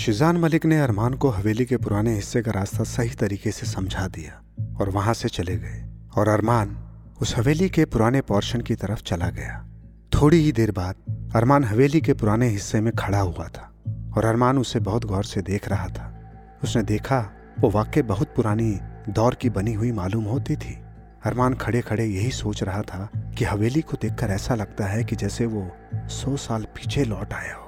शिजान 0.00 0.36
मलिक 0.36 0.66
ने 0.66 0.80
अरमान 0.80 1.14
को 1.14 1.28
हवेली 1.28 1.64
के 1.64 1.76
पुराने 1.76 2.14
हिस्से 2.14 2.42
का 2.42 2.50
रास्ता 2.50 2.84
सही 2.84 3.10
तरीके 3.10 3.50
से 3.50 3.66
समझा 3.66 4.08
दिया 4.08 4.42
और 4.80 4.90
वहाँ 4.90 5.14
से 5.14 5.28
चले 5.28 5.56
गए 5.56 5.88
और 6.16 6.28
अरमान 6.28 6.78
उस 7.20 7.36
हवेली 7.36 7.68
के 7.68 7.84
पुराने 7.84 8.20
पोर्शन 8.20 8.60
की 8.60 8.74
तरफ़ 8.74 9.02
चला 9.02 9.30
गया। 9.30 9.68
थोड़ी 10.14 10.36
ही 10.36 10.52
देर 10.52 10.72
बाद 10.72 10.94
अरमान 11.36 11.64
हवेली 11.64 12.00
के 12.00 12.14
पुराने 12.14 12.48
हिस्से 12.48 12.80
में 12.80 12.92
खड़ा 12.92 13.20
हुआ 13.20 13.48
था 13.48 13.74
और 14.16 14.24
अरमान 14.24 14.58
उसे 14.58 14.80
बहुत 14.80 15.04
गौर 15.04 15.24
से 15.24 15.42
देख 15.42 15.68
रहा 15.68 15.86
था। 15.86 16.32
उसने 16.64 16.82
देखा, 16.82 17.32
वो 17.60 17.70
वाक्य 17.70 18.02
बहुत 18.02 18.28
पुरानी 18.36 18.80
दौर 19.08 19.34
की 19.34 19.50
बनी 19.50 19.72
हुई 19.72 19.92
मालूम 19.92 20.24
होती 20.24 20.56
थी। 20.56 20.78
अरमान 21.24 21.54
खड़े 21.54 21.80
खड़े 21.80 22.06
यही 22.06 22.30
सोच 22.30 22.62
रहा 22.62 22.82
था 22.82 23.10
कि 23.38 23.44
हवेली 23.44 23.80
को 23.80 23.96
देखकर 24.02 24.26
ऐसा 24.26 24.54
लगता 24.54 24.86
है 24.86 25.04
कि 25.04 25.16
जैसे 25.16 25.46
वो 25.46 25.70
सौ 25.94 26.36
साल 26.36 26.62
पीछे 26.62 27.04
लौट 27.04 27.32
आया 27.32 27.54
हो। 27.54 27.66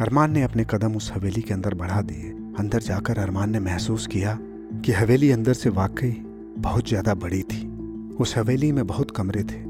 अरमान 0.00 0.30
ने 0.32 0.42
अपने 0.42 0.64
कदम 0.70 0.94
उस 0.94 1.10
हवेली 1.12 1.40
के 1.42 1.54
अंदर 1.54 1.74
बढ़ा 1.74 2.00
दिए। 2.02 2.30
अंदर 2.58 2.80
जाकर 2.80 3.18
अरमान 3.18 3.50
ने 3.50 3.60
महसूस 3.60 4.06
किया 4.06 4.38
कि 4.84 4.92
हवेली 4.92 5.30
अंदर 5.30 5.52
से 5.52 5.70
वाकई 5.70 6.10
बहुत 6.58 6.88
ज़्यादा 6.88 7.14
बड़ी 7.14 7.42
थी। 7.42 7.66
उस 8.14 8.36
हवेली 8.36 8.72
में 8.72 8.86
बहुत 8.86 9.10
कमरे 9.10 9.42
थे 9.42 9.60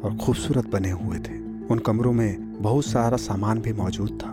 और 0.00 0.16
खूबसूरत 0.16 0.66
बने 0.66 0.90
हुए 0.90 1.18
थे। 1.18 1.38
उन 1.66 1.78
कमरों 1.78 2.12
में 2.12 2.62
बहुत 2.62 2.84
सारा 2.84 3.16
सामान 3.16 3.60
भी 3.60 3.72
मौजूद 3.72 4.18
था। 4.22 4.30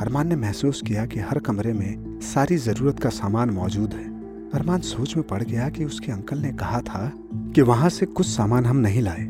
अरमान 0.00 0.28
ने 0.28 0.36
महसूस 0.36 0.82
किया 0.86 1.06
कि 1.06 1.20
हर 1.20 1.38
कमरे 1.38 1.72
में 1.72 2.20
सारी 2.22 2.56
ज़रूरत 2.56 3.00
का 3.00 3.08
सामान 3.08 3.50
मौजूद 3.50 3.94
है। 3.94 4.06
अरमान 4.50 4.80
सोच 4.80 5.16
में 5.16 5.26
पड़ 5.26 5.42
गया 5.42 5.68
कि 5.68 5.84
उसके 5.84 6.12
अंकल 6.12 6.38
ने 6.38 6.52
कहा 6.52 6.80
था 6.80 7.12
कि 7.54 7.62
वहाँ 7.62 7.90
से 7.90 8.06
कुछ 8.06 8.26
सामान 8.26 8.66
हम 8.66 8.76
नहीं 8.76 9.02
लाए। 9.02 9.28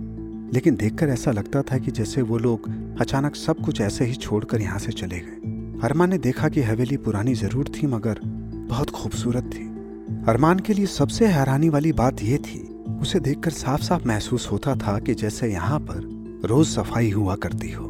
लेकिन 0.55 0.77
देखकर 0.77 1.09
ऐसा 1.09 1.31
लगता 1.31 1.63
था 1.63 1.79
कि 1.79 1.91
जैसे 1.91 2.23
वो 2.23 2.39
लोग 2.39 2.71
अचानक 3.01 3.35
सब 3.37 3.57
कुछ 3.57 3.81
ऐसे 3.81 4.05
ही 4.05 4.15
छोड़कर 4.15 4.61
यहाँ 4.61 4.79
से 4.79 4.93
चले 4.93 5.19
गए। 5.19 5.48
अरमान 5.85 6.11
ने 6.11 6.17
देखा 6.19 6.49
कि 6.49 6.63
हवेली 6.63 6.97
पुरानी 6.97 7.35
ज़रूर 7.35 7.69
थी, 7.69 7.87
मगर 7.87 8.21
बहुत 8.69 8.91
खूबसूरत 8.91 9.45
थी। 9.45 9.65
अरमान 10.29 10.59
के 10.59 10.73
लिए 10.73 10.87
सबसे 10.87 11.27
हैरानी 11.27 11.69
वाली 11.69 11.93
बात 11.93 12.23
यह 12.23 12.39
थी, 12.39 12.59
उसे 13.03 13.21
देखकर 13.21 13.51
साफ़ 13.51 13.83
साफ़ 13.83 14.07
महसूस 14.09 14.51
होता 14.53 14.75
था 14.77 14.99
कि 14.99 15.15
जैसे 15.15 15.51
यहाँ 15.53 15.79
पर 15.81 16.01
रोज 16.45 16.67
सफ़ाई 16.67 17.11
हुआ 17.11 17.37
करती 17.37 17.71
हो। 17.71 17.87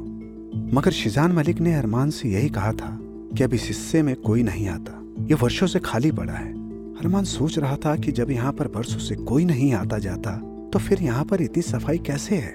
मगर 0.74 0.90
शिजान 0.90 1.32
मलिक 1.32 1.60
ने 1.60 1.74
अरमान 1.74 2.10
से 2.10 2.28
यही 2.28 2.48
कहा 2.48 2.72
था 2.72 2.96
कि 3.36 3.44
अब 3.44 3.54
इस 3.54 3.66
हिस्से 3.68 4.02
में 4.02 4.14
कोई 4.16 4.42
नहीं 4.42 4.68
आता। 4.68 5.00
ये 5.20 5.34
वर्षों 5.34 5.66
से 5.66 5.78
खाली 5.78 6.12
पड़ा 6.12 6.32
है। 6.32 6.52
अरमान 6.94 7.24
सोच 7.24 7.58
रहा 7.58 7.76
था 7.76 7.96
कि 7.96 8.12
जब 8.12 8.30
यहाँ 8.30 8.52
पर 8.52 8.66
वर्षों 8.66 8.98
से 8.98 9.14
कोई 9.16 9.44
नहीं 9.44 9.72
आता 9.74 9.98
जाता 9.98 10.36
तो 10.72 10.78
फिर 10.78 11.02
यहाँ 11.02 11.24
पर 11.24 11.42
इतनी 11.42 11.62
सफ़ाई 11.62 11.98
कैसे 11.98 12.36
है? 12.36 12.52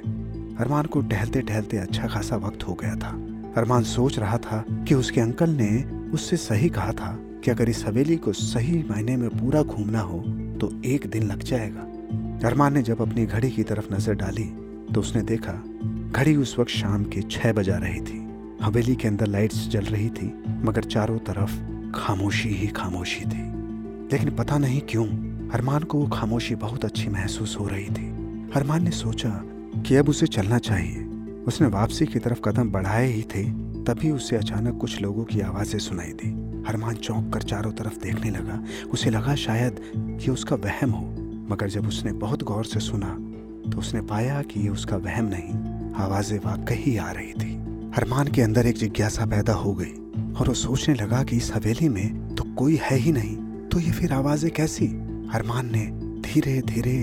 अरमान 0.58 0.86
को 0.86 1.02
टहलते 1.02 1.42
टहलते 1.42 1.78
अच्छा 1.78 2.08
खासा 2.08 2.36
वक्त 2.38 2.68
हो 2.68 2.74
गया 2.74 2.96
था। 2.96 3.18
अरमान 3.58 3.84
सोच 3.84 4.18
रहा 4.20 4.38
था 4.38 4.64
कि 4.88 4.96
उसके 4.96 5.22
अंकल 5.22 5.50
ने 5.52 5.84
उससे 6.12 6.38
सही 6.38 6.70
कहा 6.70 6.92
था 6.92 7.12
कि 7.44 7.52
अगर 7.52 7.70
इस 7.70 7.84
हवेली 7.86 8.16
को 8.18 8.34
सही 8.34 8.84
महीने 8.90 9.18
में 9.18 9.30
पूरा 9.30 9.62
घूमना 9.64 10.00
हो 10.00 10.20
तो 10.62 10.72
एक 10.86 11.08
दिन 11.08 11.24
लग 11.24 11.44
जाएगा। 11.44 11.82
अरमान 12.48 12.74
ने 12.74 12.82
जब 12.82 13.02
अपनी 13.02 13.26
घड़ी 13.26 13.50
की 13.52 13.64
तरफ़ 13.64 13.94
नज़र 13.94 14.14
डाली 14.14 14.44
तो 14.94 15.00
उसने 15.00 15.22
देखा, 15.22 15.54
घड़ी 16.12 16.36
उस 16.36 16.56
वक्त 16.60 16.72
शाम 16.72 17.04
के 17.04 17.22
छह 17.22 17.54
बजा 17.54 17.78
रही 17.78 18.02
थी। 18.02 18.20
हवेली 18.62 18.96
के 18.96 19.08
अंदर 19.08 19.28
लाइट्स 19.28 19.68
जल 19.68 19.86
रही 19.86 20.10
थी, 20.10 20.34
मगर 20.64 20.84
चारों 20.84 21.18
तरफ़ 21.20 21.56
खामोशी 21.96 22.50
ही 22.50 22.68
खामोशी 22.68 23.26
थी। 23.26 23.44
लेकिन 24.14 24.36
पता 24.36 24.58
नहीं 24.58 24.82
क्यों, 24.82 25.06
अरमान 25.50 25.84
को 25.84 26.00
वो 26.00 26.08
खामोशी 26.08 26.56
बहुत 26.56 26.86
अच्छी 26.86 27.10
महसूस 27.10 27.58
हो 27.60 27.68
रही 27.68 27.86
थी। 27.86 28.08
अरमान 28.56 28.84
ने 28.84 28.92
सोचा 28.92 29.30
कि 29.78 29.96
अब 29.96 30.10
उसे 30.10 30.28
चलना 30.28 30.58
चाहिए। 30.60 31.03
उसने 31.48 31.68
वापसी 31.68 32.06
की 32.06 32.20
तरफ़ 32.20 32.40
कदम 32.42 32.70
बढ़ाए 32.72 33.08
ही 33.08 33.22
थे, 33.26 33.44
तभी 33.84 34.12
उसे 34.12 34.36
अचानक 34.36 34.78
कुछ 34.78 35.02
लोगों 35.02 35.24
की 35.24 35.42
आवाज़ें 35.42 35.80
सुनाई 35.80 36.12
दी। 36.14 36.30
हरमान 36.68 36.96
चौंक 36.96 37.34
कर 37.34 37.42
चारों 37.42 37.72
तरफ़ 37.72 38.00
देखने 38.00 38.30
लगा। 38.30 38.62
उसे 38.92 39.10
लगा 39.10 39.36
शायद 39.36 39.80
ये 40.22 40.32
उसका 40.32 40.56
वहम 40.56 40.92
हो, 40.92 41.06
मगर 41.50 41.70
जब 41.70 41.88
उसने 41.88 42.12
बहुत 42.18 42.44
गौर 42.44 42.66
से 42.66 42.80
सुना 42.80 43.18
तो 43.64 43.80
उसने 43.80 44.02
पाया 44.02 44.42
कि 44.42 44.60
ये 44.60 44.70
उसका 44.70 44.98
वहम 44.98 45.26
नहीं, 45.26 45.54
आवाज़ें 45.96 46.38
वाकई 46.40 46.96
आ 46.98 47.12
रही 47.12 47.34
थी। 47.34 47.52
हरमान 47.96 48.28
के 48.28 48.42
अंदर 48.42 48.68
एक 48.68 48.78
जिज्ञासा 48.78 49.26
पैदा 49.26 49.54
हो 49.54 49.74
गई, 49.74 49.94
और 50.34 50.48
वो 50.48 50.54
सोचने 50.54 50.96
लगा 50.96 51.24
कि 51.24 51.38
इस 51.38 51.52
हवेली 51.54 51.90
में 51.90 52.36
तो 52.36 52.44
कोई 52.56 52.80
है 52.82 52.98
ही 52.98 53.12
नहीं 53.12 53.36
तो 53.70 53.80
ये 53.80 53.92
फिर 53.92 54.14
आवाज़ें 54.14 54.52
कैसी? 54.52 54.88
हरमान 55.32 55.72
ने 55.72 55.86
धीरे 56.24 56.62
धीरे 56.62 56.98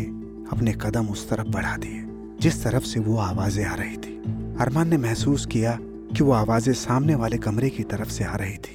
अपने 0.53 0.73
कदम 0.81 1.07
उस 1.09 1.29
तरफ़ 1.31 1.49
बढ़ा 1.49 1.77
दिए, 1.77 2.05
जिस 2.41 2.63
तरफ़ 2.65 2.85
से 2.85 3.01
वो 3.01 3.17
आवाज़ें 3.19 3.65
आ 3.65 3.75
रही 3.75 3.97
थी। 3.97 4.17
अरमान 4.61 4.89
ने 4.89 4.97
महसूस 4.97 5.47
किया 5.47 5.79
कि 6.17 6.25
वो 6.25 6.33
आवाज़ें 6.33 6.73
सामने 6.73 7.15
वाले 7.15 7.39
कमरे 7.39 7.71
की 7.71 7.83
तरफ़ 7.83 8.09
से 8.09 8.25
आ 8.25 8.35
रही 8.35 8.57
थी। 8.57 8.75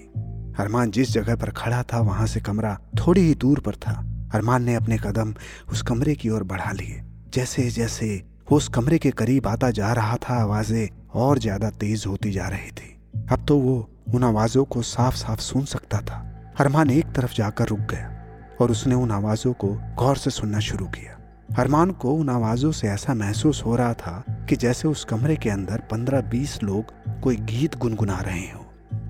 अरमान 0.60 0.92
जिस 0.92 1.12
जगह 1.12 1.36
पर 1.36 1.50
खड़ा 1.50 1.84
था, 1.84 2.00
वहाँ 2.00 2.28
से 2.28 2.40
कमरा 2.40 2.78
थोड़ी 3.00 3.22
ही 3.22 3.36
दूर 3.36 3.60
पर 3.60 3.76
था। 3.76 3.94
अरमान 4.34 4.64
ने 4.64 4.76
अपने 4.76 4.98
कदम 4.98 5.34
उस 5.72 5.82
कमरे 5.82 6.16
की 6.16 6.30
ओर 6.30 6.44
बढ़ा 6.44 6.72
लिए। 6.72 7.02
जैसे 7.34 7.70
जैसे 7.70 8.24
वो 8.52 8.58
उस 8.58 8.68
कमरे 8.68 8.98
के 8.98 9.12
करीब 9.12 9.48
आता 9.48 9.72
जा 9.72 9.94
रहा 9.94 10.18
था, 10.18 10.34
आवाज़ें 10.34 10.90
और 11.16 11.40
ज़्यादा 11.40 11.70
तेज 11.70 12.04
होती 12.08 12.32
जा 12.32 12.48
रही 12.48 12.72
थी। 12.72 13.00
अब 13.32 13.46
तो 13.48 13.58
वो 13.58 13.90
उन 14.14 14.24
आवाजों 14.24 14.66
को 14.66 14.82
साफ़ 14.82 15.16
साफ़ 15.16 15.40
सुन 15.40 15.66
सकता 15.66 16.02
था। 16.02 16.18
अरमान 16.60 16.90
एक 16.90 17.06
तरफ़ 17.06 17.34
जाकर 17.34 17.68
रुक 17.68 17.80
गया 17.80 18.58
और 18.62 18.72
उसने 18.72 18.96
उन 18.96 19.12
आवाजों 19.12 19.54
को 19.54 19.68
गौर 19.96 20.18
से 20.18 20.30
सुनना 20.30 20.60
शुरू 20.60 20.86
किया। 20.86 21.20
अरमान 21.60 21.92
को 21.92 22.14
उन 22.14 22.30
आवाजों 22.30 22.72
से 22.72 22.88
ऐसा 22.88 23.14
महसूस 23.14 23.64
हो 23.66 23.76
रहा 23.76 23.94
था 23.94 24.35
कि 24.46 24.56
जैसे 24.56 24.88
उस 24.88 25.06
कमरे 25.06 25.36
के 25.36 25.50
अंदर 25.50 25.78
पंद्रह 25.92 26.22
बीस 26.22 26.64
लोग 26.64 26.84
कोई 27.22 27.36
गीत 27.36 27.76
गुनगुना 27.76 28.20
रहे 28.20 28.40
हो। 28.40 28.66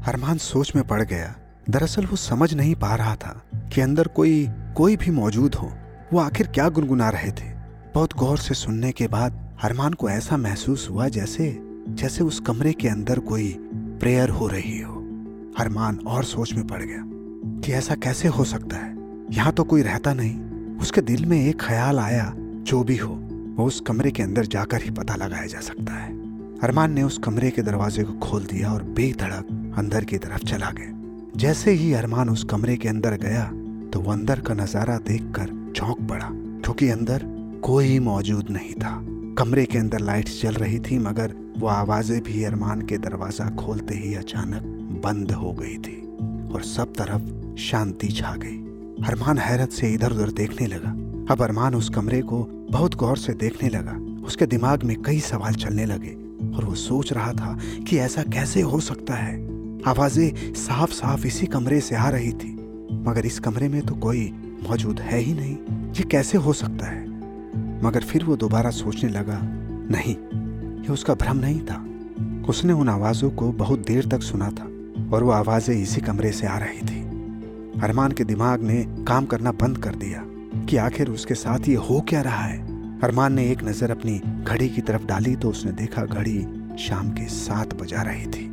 अरमान 0.08 0.38
सोच 0.38 0.76
में 0.76 0.88
पड़ 0.88 1.04
गया। 1.04 1.36
दरअसल 1.70 2.06
वो 2.06 2.16
समझ 2.16 2.54
नहीं 2.54 2.76
पा 2.76 2.96
रहा 2.96 3.16
था 3.16 3.44
कि 3.56 3.82
अंदर 3.82 4.08
कोई 4.08 4.50
कोई 4.78 4.96
भी 4.96 5.12
मौजूद 5.12 5.56
हो। 5.56 5.72
वो 6.14 6.20
आखिर 6.20 6.48
क्या 6.48 6.70
गुनगुना 6.70 7.10
रहे 7.10 7.32
थे? 7.32 7.54
बहुत 7.94 8.14
गौर 8.14 8.38
से 8.38 8.54
सुनने 8.54 8.92
के 8.92 9.08
बाद 9.08 9.58
अरमान 9.64 9.94
को 9.94 10.10
ऐसा 10.10 10.38
महसूस 10.38 10.88
हुआ 10.90 11.08
जैसे 11.08 11.60
जैसे 11.90 12.24
उस 12.24 12.40
कमरे 12.40 12.74
के 12.74 12.88
अंदर 12.88 13.20
कोई 13.20 13.58
प्रेयर 13.76 14.30
हो 14.30 14.48
रही 14.48 14.82
हो। 14.82 14.94
अरमान 15.60 16.00
और 16.08 16.24
सोच 16.24 16.54
में 16.54 16.68
पड़ 16.68 16.82
गया 16.82 17.04
कि 17.62 17.74
ऐसा 17.74 17.96
कैसे 17.96 18.28
हो 18.28 18.44
सकता 18.44 18.78
है? 18.78 18.96
यहाँ 19.32 19.54
तो 19.54 19.64
कोई 19.64 19.82
रहता 19.82 20.14
नहीं। 20.14 20.40
उसके 20.78 21.02
दिल 21.02 21.26
में 21.26 21.46
एक 21.46 21.62
ख्याल 21.62 22.00
आया, 22.00 22.34
जो 22.38 22.84
भी 22.84 22.98
हो। 22.98 23.35
वो 23.56 23.66
उस 23.66 23.80
कमरे 23.80 24.12
के 24.12 24.24
अंदर 24.24 24.46
जाकर 24.48 24.82
ही 24.82 24.90
पता 24.92 25.16
लगाया 25.16 25.46
जा 25.46 25.60
सकता 25.62 25.94
है। 25.94 26.14
अरमान 26.60 26.92
ने 26.92 27.04
उस 27.04 27.18
कमरे 27.18 27.50
के 27.52 27.62
दरवाजे 27.62 28.04
को 28.04 28.14
खोल 28.20 28.46
दिया 28.46 28.72
और 28.72 28.84
बेधड़क 28.96 29.74
अंदर 29.78 30.04
की 30.04 30.18
तरफ़ 30.18 30.44
चला 30.44 30.72
गया। 30.72 30.94
जैसे 31.38 31.72
ही 31.72 31.94
अरमान 31.94 32.30
उस 32.30 32.44
कमरे 32.44 32.76
के 32.78 32.90
अंदर 32.90 33.18
गया 33.18 33.44
तो 33.90 34.00
वो 34.00 34.12
अंदर 34.12 34.40
का 34.40 34.54
नज़ारा 34.54 34.98
देखकर 35.00 35.50
चौंक 35.76 36.00
पड़ा, 36.02 36.30
क्योंकि 36.32 36.90
अंदर 36.90 37.24
कोई 37.64 38.00
मौजूद 38.02 38.50
नहीं 38.50 38.74
था। 38.74 38.94
कमरे 39.38 39.66
के 39.66 39.78
अंदर 39.78 40.00
लाइट्स 40.02 40.42
जल 40.42 40.54
रही 40.56 40.80
थी, 40.80 40.98
मगर 41.00 41.34
वो 41.58 41.68
आवाज़ें 41.68 42.22
भी 42.24 42.44
अरमान 42.44 42.82
के 42.82 42.98
दरवाज़ा 42.98 43.50
खोलते 43.56 43.96
ही 43.96 44.14
अचानक 44.16 44.64
बंद 45.04 45.32
हो 45.34 45.52
गई 45.54 45.78
थी 45.78 45.98
और 46.54 46.64
सब 46.66 46.94
तरफ़ 46.94 47.58
शांति 47.62 48.08
छा 48.12 48.36
गई। 48.36 48.58
अरमान 49.08 49.38
हैरत 49.38 49.72
से 49.72 49.94
इधर 49.94 50.12
उधर 50.12 50.32
देखने 50.34 50.68
लगा। 50.68 50.90
अब 51.34 51.42
अरमान 51.42 51.76
उस 51.76 51.90
कमरे 51.90 52.22
को 52.24 52.44
बहुत 52.72 52.96
गौर 52.96 53.18
से 53.18 53.34
देखने 53.34 53.70
लगा। 53.70 54.26
उसके 54.26 54.46
दिमाग 54.46 54.84
में 54.84 55.02
कई 55.02 55.20
सवाल 55.20 55.54
चलने 55.54 55.86
लगे 55.86 56.14
और 56.58 56.66
वो 56.66 56.76
सोच 56.76 57.14
रहा 57.14 57.34
था 57.34 57.58
कि 57.88 57.98
ऐसा 57.98 58.24
कैसे 58.24 58.62
हो 58.62 58.80
सकता 58.80 59.14
है। 59.14 59.36
आवाज़ें 59.82 60.54
साफ़ 60.54 60.92
साफ़ 60.92 61.28
इसी 61.28 61.46
कमरे 61.46 61.80
से 61.82 61.96
आ 61.96 62.10
रही 62.10 62.32
थी, 62.32 62.54
मगर 62.92 63.26
इस 63.26 63.40
कमरे 63.40 63.70
में 63.70 63.82
तो 63.82 63.96
कोई 63.96 64.34
मौजूद 64.70 65.00
है 65.00 65.20
ही 65.20 65.34
नहीं। 65.34 65.56
ये 65.94 66.04
कैसे 66.04 66.38
हो 66.38 66.54
सकता 66.54 66.86
है? 66.86 67.04
मगर 67.84 68.04
फिर 68.04 68.24
वो 68.24 68.36
दोबारा 68.36 68.70
सोचने 68.70 69.10
लगा, 69.10 69.40
नहीं, 69.92 70.16
ये 70.82 70.94
उसका 70.94 71.14
भ्रम 71.14 71.38
नहीं 71.38 71.62
था। 71.62 71.86
उसने 72.50 72.74
उन 72.74 72.90
आवाजों 72.90 73.30
को 73.32 73.52
बहुत 73.52 73.80
देर 73.80 74.06
तक 74.06 74.22
सुना 74.22 74.50
था 74.50 74.64
और 75.14 75.24
वो 75.24 75.32
आवाज़ें 75.32 75.76
इसी 75.76 76.02
कमरे 76.02 76.32
से 76.32 76.48
आ 76.48 76.58
रही 76.58 76.82
थी। 76.82 77.02
अरमान 77.82 78.12
के 78.12 78.24
दिमाग 78.24 78.62
ने 78.62 78.86
काम 79.08 79.26
करना 79.26 79.52
बंद 79.52 79.78
कर 79.78 79.96
दिया। 79.96 80.26
कि 80.66 80.78
आखिर 80.78 81.10
उसके 81.10 81.34
साथ 81.34 81.68
ये 81.68 81.76
हो 81.76 82.00
क्या 82.02 82.22
रहा 82.22 82.44
है? 82.44 82.60
अरमान 83.02 83.34
ने 83.34 83.50
एक 83.52 83.64
नज़र 83.64 83.92
अपनी 83.92 84.22
घड़ी 84.44 84.70
की 84.70 84.82
तरफ़ 84.82 85.06
डाली 85.06 85.36
तो 85.36 85.50
उसने 85.50 85.72
देखा 85.72 86.06
घड़ी 86.06 86.40
शाम 86.80 87.10
के 87.10 87.26
सात 87.26 87.74
बजा 87.74 88.02
रही 88.02 88.26
थी। 88.26 88.46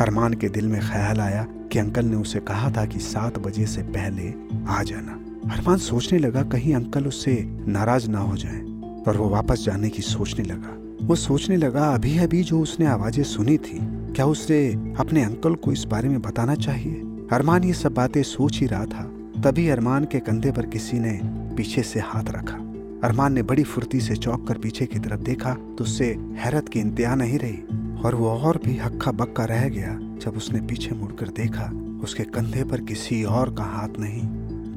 अरमान 0.00 0.34
के 0.34 0.48
दिल 0.48 0.68
में 0.68 0.80
ख्याल 0.80 1.20
आया 1.20 1.46
कि 1.72 1.78
अंकल 1.78 2.04
ने 2.04 2.16
उसे 2.16 2.40
कहा 2.40 2.70
था 2.70 2.84
कि 2.84 2.98
सात 2.98 3.38
बजे 3.38 3.66
से 3.66 3.82
पहले 3.82 4.34
आ 4.68 4.82
जाना। 4.82 5.12
अरमान 5.54 5.78
सोचने 5.78 6.18
लगा 6.18 6.42
कहीं 6.42 6.74
अंकल 6.74 7.06
उससे 7.06 7.34
नाराज़ 7.68 8.10
ना 8.10 8.18
हो 8.18 8.36
जाए 8.36 8.60
और 9.06 9.16
वो 9.16 9.28
वापस 9.28 9.64
जाने 9.64 9.90
की 9.90 10.02
सोचने 10.02 10.44
लगा। 10.44 11.06
वो 11.06 11.14
सोचने 11.14 11.56
लगा, 11.56 11.88
अभी 11.94 12.18
अभी 12.18 12.42
जो 12.42 12.60
उसने 12.60 12.86
आवाज़ें 12.86 13.24
सुनी 13.24 13.58
थी, 13.58 13.78
क्या 14.12 14.26
उसे 14.26 14.72
अपने 14.98 15.24
अंकल 15.24 15.54
को 15.54 15.72
इस 15.72 15.84
बारे 15.84 16.08
में 16.08 16.22
बताना 16.22 16.54
चाहिए? 16.54 16.94
अरमान 17.32 17.64
ये 17.64 17.72
सब 17.72 17.94
बातें 17.94 18.22
सोच 18.22 18.60
ही 18.60 18.66
रहा 18.66 18.84
था। 18.84 19.10
तभी 19.44 19.68
अरमान 19.68 20.04
के 20.04 20.18
कंधे 20.20 20.52
पर 20.52 20.66
किसी 20.66 20.98
ने 20.98 21.43
पीछे 21.56 21.82
से 21.82 22.00
हाथ 22.00 22.30
रखा। 22.30 22.56
अरमान 23.04 23.32
ने 23.32 23.42
बड़ी 23.42 23.62
फुर्ती 23.62 24.00
से 24.00 24.16
चौक 24.16 24.46
कर 24.48 24.58
पीछे 24.58 24.86
की 24.86 24.98
तरफ़ 24.98 25.20
देखा 25.20 25.54
तो 25.54 25.84
उससे 25.84 26.06
हैरत 26.36 26.68
की 26.68 26.80
इंतहा 26.80 27.14
नहीं 27.14 27.38
रही। 27.38 27.62
और 28.02 28.14
वो 28.14 28.28
और 28.28 28.60
भी 28.64 28.76
हक्का 28.76 29.10
बक्का 29.12 29.44
रह 29.44 29.68
गया, 29.68 29.98
जब 30.22 30.36
उसने 30.36 30.60
पीछे 30.60 30.94
मुड़कर 30.94 31.28
देखा, 31.28 31.70
उसके 32.04 32.24
कंधे 32.24 32.64
पर 32.64 32.80
किसी 32.80 33.22
और 33.24 33.54
का 33.54 33.64
हाथ 33.64 33.88
नहीं, 33.98 34.22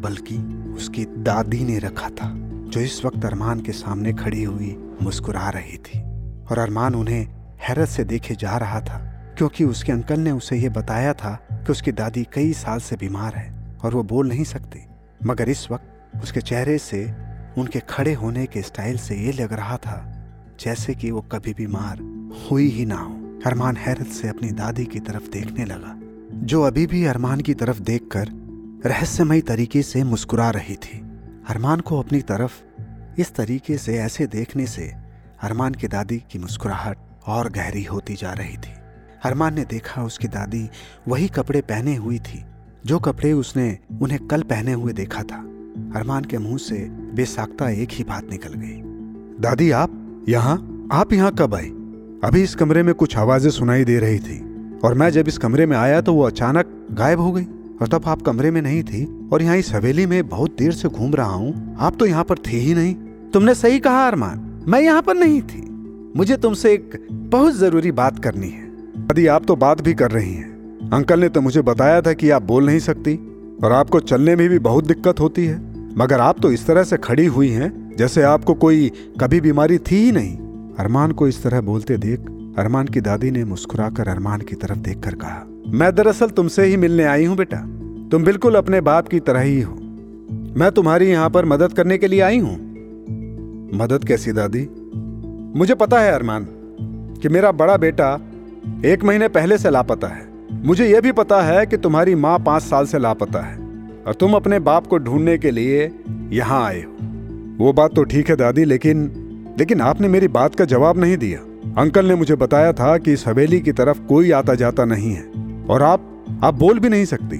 बल्कि 0.01 0.37
उसकी 0.77 1.05
दादी 1.05 1.63
ने 1.63 1.79
रखा 1.79 2.09
था, 2.09 2.31
जो 2.67 2.79
इस 2.79 3.05
वक्त 3.05 3.25
अरमान 3.25 3.61
के 3.61 3.71
सामने 3.71 4.13
खड़ी 4.13 4.43
हुई 4.43 4.95
मुस्कुरा 5.01 5.49
रही 5.49 5.77
थी। 5.77 5.99
और 6.45 6.59
अरमान 6.59 6.95
उन्हें 6.95 7.27
हैरत 7.59 7.87
से 7.87 8.03
देखे 8.03 8.35
जा 8.35 8.57
रहा 8.57 8.79
था, 8.81 8.97
क्योंकि 9.37 9.63
उसके 9.63 9.91
अंकल 9.91 10.19
ने 10.19 10.31
उसे 10.31 10.57
यह 10.57 10.69
बताया 10.69 11.13
था 11.13 11.47
कि 11.51 11.71
उसकी 11.71 11.91
दादी 11.91 12.27
कई 12.33 12.53
साल 12.53 12.79
से 12.79 12.95
बीमार 12.95 13.33
है, 13.33 13.77
और 13.83 13.95
वो 13.95 14.03
बोल 14.03 14.27
नहीं 14.27 14.43
सकती। 14.43 14.85
मगर 15.25 15.49
इस 15.49 15.67
वक्त 15.71 15.96
उसके 16.23 16.41
चेहरे 16.41 16.77
से, 16.77 17.13
उनके 17.57 17.79
खड़े 17.79 18.13
होने 18.13 18.45
के 18.45 18.61
स्टाइल 18.61 18.97
से 18.97 19.15
ये 19.15 19.31
लग 19.31 19.53
रहा 19.53 19.77
था, 19.77 20.13
जैसे 20.59 20.95
कि 20.95 21.11
वो 21.11 21.21
कभी 21.21 21.53
बीमार 21.53 21.99
हुई 22.51 22.69
ही 22.69 22.85
ना 22.85 22.95
हो। 22.95 23.41
अरमान 23.45 23.77
हैरत 23.77 24.07
से 24.07 24.27
अपनी 24.27 24.51
दादी 24.51 24.85
की 24.85 24.99
तरफ़ 24.99 25.29
देखने 25.29 25.65
लगा, 25.65 25.99
जो 26.45 26.61
अभी 26.61 26.87
भी 26.87 27.05
अरमान 27.05 27.41
की 27.41 27.53
तरफ़ 27.53 27.79
देखकर 27.79 28.27
रहस्यमयी 28.85 29.41
तरीके 29.41 29.81
से 29.81 30.03
मुस्कुरा 30.03 30.49
रही 30.49 30.75
थी। 30.75 30.97
अरमान 31.49 31.79
को 31.79 31.99
अपनी 31.99 32.21
तरफ़ 32.21 32.61
इस 33.21 33.35
तरीके 33.35 33.77
से 33.77 33.97
ऐसे 33.97 34.27
देखने 34.27 34.65
से 34.65 34.93
अरमान 35.43 35.73
की 35.73 35.87
दादी 35.87 36.23
की 36.31 36.39
मुस्कुराहट 36.39 36.97
और 37.27 37.49
गहरी 37.49 37.83
होती 37.83 38.15
जा 38.15 38.33
रही 38.33 38.57
थी। 38.57 38.73
अरमान 39.23 39.53
ने 39.53 39.65
देखा 39.65 40.03
उसकी 40.03 40.27
दादी 40.27 40.69
वही 41.07 41.27
कपड़े 41.27 41.61
पहने 41.61 41.95
हुई 41.95 42.19
थी, 42.19 42.45
जो 42.85 42.99
कपड़े 42.99 43.33
उसने, 43.33 43.77
उन्हें 44.01 44.27
कल 44.27 44.41
पहने 44.41 44.73
हुए 44.73 44.93
देखा 44.93 45.23
था। 45.23 45.56
अरमान 45.95 46.23
के 46.23 46.37
मुँह 46.37 46.57
से 46.57 46.77
बेसाख्ता 47.15 47.69
एक 47.71 47.89
ही 47.91 48.03
बात 48.03 48.29
निकल 48.31 48.53
गई। 48.53 48.81
दादी, 49.41 49.69
आप 49.71 50.25
यहाँ? 50.29 50.55
आप 50.91 51.13
यहाँ 51.13 51.31
कब 51.31 51.55
आए? 51.55 51.67
अभी 52.23 52.41
इस 52.43 52.55
कमरे 52.55 52.83
में 52.83 52.93
कुछ 52.95 53.17
आवाज़ें 53.17 53.49
सुनाई 53.51 53.83
दे 53.83 53.97
रही 53.99 54.19
थी 54.19 54.39
और 54.83 54.93
मैं 54.93 55.09
जब 55.09 55.27
इस 55.27 55.37
कमरे 55.37 55.65
में 55.65 55.77
आया 55.77 56.01
तो 56.01 56.13
वो 56.13 56.23
अचानक 56.23 56.73
गायब 56.91 57.19
हो 57.19 57.31
गई। 57.31 57.45
और 57.81 57.87
तब 57.87 58.05
आप 58.07 58.21
कमरे 58.21 58.51
में 58.51 58.61
नहीं 58.61 58.83
थी 58.83 59.03
और 59.33 59.41
यहाँ 59.41 59.57
इस 59.57 59.73
हवेली 59.73 60.05
में 60.05 60.27
बहुत 60.29 60.55
देर 60.59 60.71
से 60.71 60.89
घूम 60.89 61.13
रहा 61.15 61.31
हूँ। 61.31 61.75
आप 61.79 61.95
तो 61.95 62.05
यहाँ 62.05 62.23
पर 62.23 62.37
थे 62.37 62.57
ही 62.57 62.73
नहीं। 62.73 62.93
तुमने 63.33 63.53
सही 63.55 63.79
कहा 63.79 64.07
अरमान, 64.07 64.63
मैं 64.67 64.81
यहाँ 64.81 65.01
पर 65.01 65.15
नहीं 65.15 65.41
थी। 65.41 65.61
मुझे 66.15 66.37
तुमसे 66.37 66.73
एक 66.73 67.07
बहुत 67.11 67.53
ज़रूरी 67.53 67.91
बात 67.91 68.23
करनी 68.23 68.47
है। 68.47 68.65
यदि 69.01 69.27
आप 69.27 69.45
तो 69.45 69.55
बात 69.55 69.81
भी 69.81 69.93
कर 69.93 70.11
रही 70.11 70.33
हैं। 70.33 70.89
अंकल 70.93 71.19
ने 71.19 71.29
तो 71.29 71.41
मुझे 71.41 71.61
बताया 71.61 72.01
था 72.01 72.13
कि 72.13 72.29
आप 72.29 72.43
बोल 72.43 72.65
नहीं 72.65 72.79
सकती 72.79 73.15
और 73.63 73.71
आपको 73.71 73.99
चलने 73.99 74.35
में 74.35 74.47
भी 74.49 74.59
बहुत 74.59 74.87
दिक्कत 74.87 75.19
होती 75.19 75.45
है। 75.45 75.57
मगर 75.97 76.19
आप 76.19 76.39
तो 76.41 76.51
इस 76.51 76.67
तरह 76.67 76.83
से 76.83 76.97
खड़ी 76.97 77.25
हुई 77.25 77.49
हैं, 77.49 77.95
जैसे 77.97 78.23
आपको 78.23 78.53
कोई 78.53 78.91
कभी 79.19 79.41
बीमारी 79.41 79.77
थी 79.77 79.95
ही 79.95 80.11
नहीं। 80.11 80.37
अरमान 80.79 81.11
को 81.11 81.27
इस 81.27 81.43
तरह 81.43 81.61
बोलते 81.61 81.97
देख, 81.97 82.19
अरमान 82.59 82.87
की 82.87 83.01
दादी 83.01 83.31
ने 83.31 83.43
मुस्कुराकर 83.45 84.07
अरमान 84.07 84.41
की 84.41 84.55
तरफ़ 84.55 84.77
देखकर 84.77 85.15
कहा, 85.15 85.43
मैं 85.67 85.95
दरअसल 85.95 86.29
तुमसे 86.29 86.65
ही 86.65 86.77
मिलने 86.77 87.03
आई 87.03 87.25
हूँ 87.25 87.37
बेटा। 87.37 87.57
तुम 88.11 88.23
बिल्कुल 88.23 88.55
अपने 88.55 88.81
बाप 88.81 89.07
की 89.07 89.19
तरह 89.19 89.39
ही 89.39 89.61
हो। 89.61 89.73
मैं 90.57 90.71
तुम्हारी 90.71 91.09
यहाँ 91.09 91.29
पर 91.29 91.45
मदद 91.45 91.73
करने 91.73 91.97
के 91.97 92.07
लिए 92.07 92.21
आई 92.21 92.39
हूँ। 92.39 92.55
मदद 93.73 94.03
कैसी 94.03 94.31
दादी? 94.31 94.67
मुझे 95.59 95.75
पता 95.75 95.99
है 95.99 96.11
अरमान, 96.11 96.47
कि 97.21 97.29
मेरा 97.29 97.51
बड़ा 97.51 97.77
बेटा 97.77 98.19
एक 98.85 99.03
महीने 99.03 99.27
पहले 99.27 99.57
से 99.57 99.69
लापता 99.69 100.07
है। 100.07 100.27
मुझे 100.65 100.87
यह 100.87 101.01
भी 101.01 101.11
पता 101.11 101.41
है 101.41 101.65
कि 101.65 101.77
तुम्हारी 101.77 102.15
माँ 102.15 102.39
पाँच 102.39 102.63
साल 102.63 102.85
से 102.85 102.99
लापता 102.99 103.41
है। 103.41 103.66
और 104.07 104.13
तुम 104.13 104.33
अपने 104.33 104.59
बाप 104.59 104.87
को 104.87 104.97
ढूँढने 104.97 105.37
के 105.37 105.51
लिए 105.51 105.91
यहाँ 106.31 106.63
आए 106.65 106.81
हो। 106.81 106.95
वो 107.57 107.73
बात 107.73 107.95
तो 107.95 108.03
ठीक 108.03 108.29
है 108.29 108.35
दादी, 108.35 108.65
लेकिन 108.65 108.99
लेकिन 109.59 109.81
आपने 109.81 110.07
मेरी 110.07 110.27
बात 110.27 110.55
का 110.55 110.65
जवाब 110.65 110.97
नहीं 110.97 111.17
दिया। 111.17 111.39
अंकल 111.81 112.05
ने 112.05 112.15
मुझे 112.15 112.35
बताया 112.35 112.73
था 112.73 112.97
कि 112.97 113.13
इस 113.13 113.27
हवेली 113.27 113.59
की 113.59 113.71
तरफ़ 113.71 114.01
कोई 114.01 114.31
आता 114.31 114.55
जाता 114.55 114.85
नहीं 114.85 115.11
है, 115.11 115.23
और 115.69 115.83
आप 115.83 116.25
आप 116.43 116.53
बोल 116.53 116.79
भी 116.79 116.89
नहीं 116.89 117.05
सकती। 117.05 117.37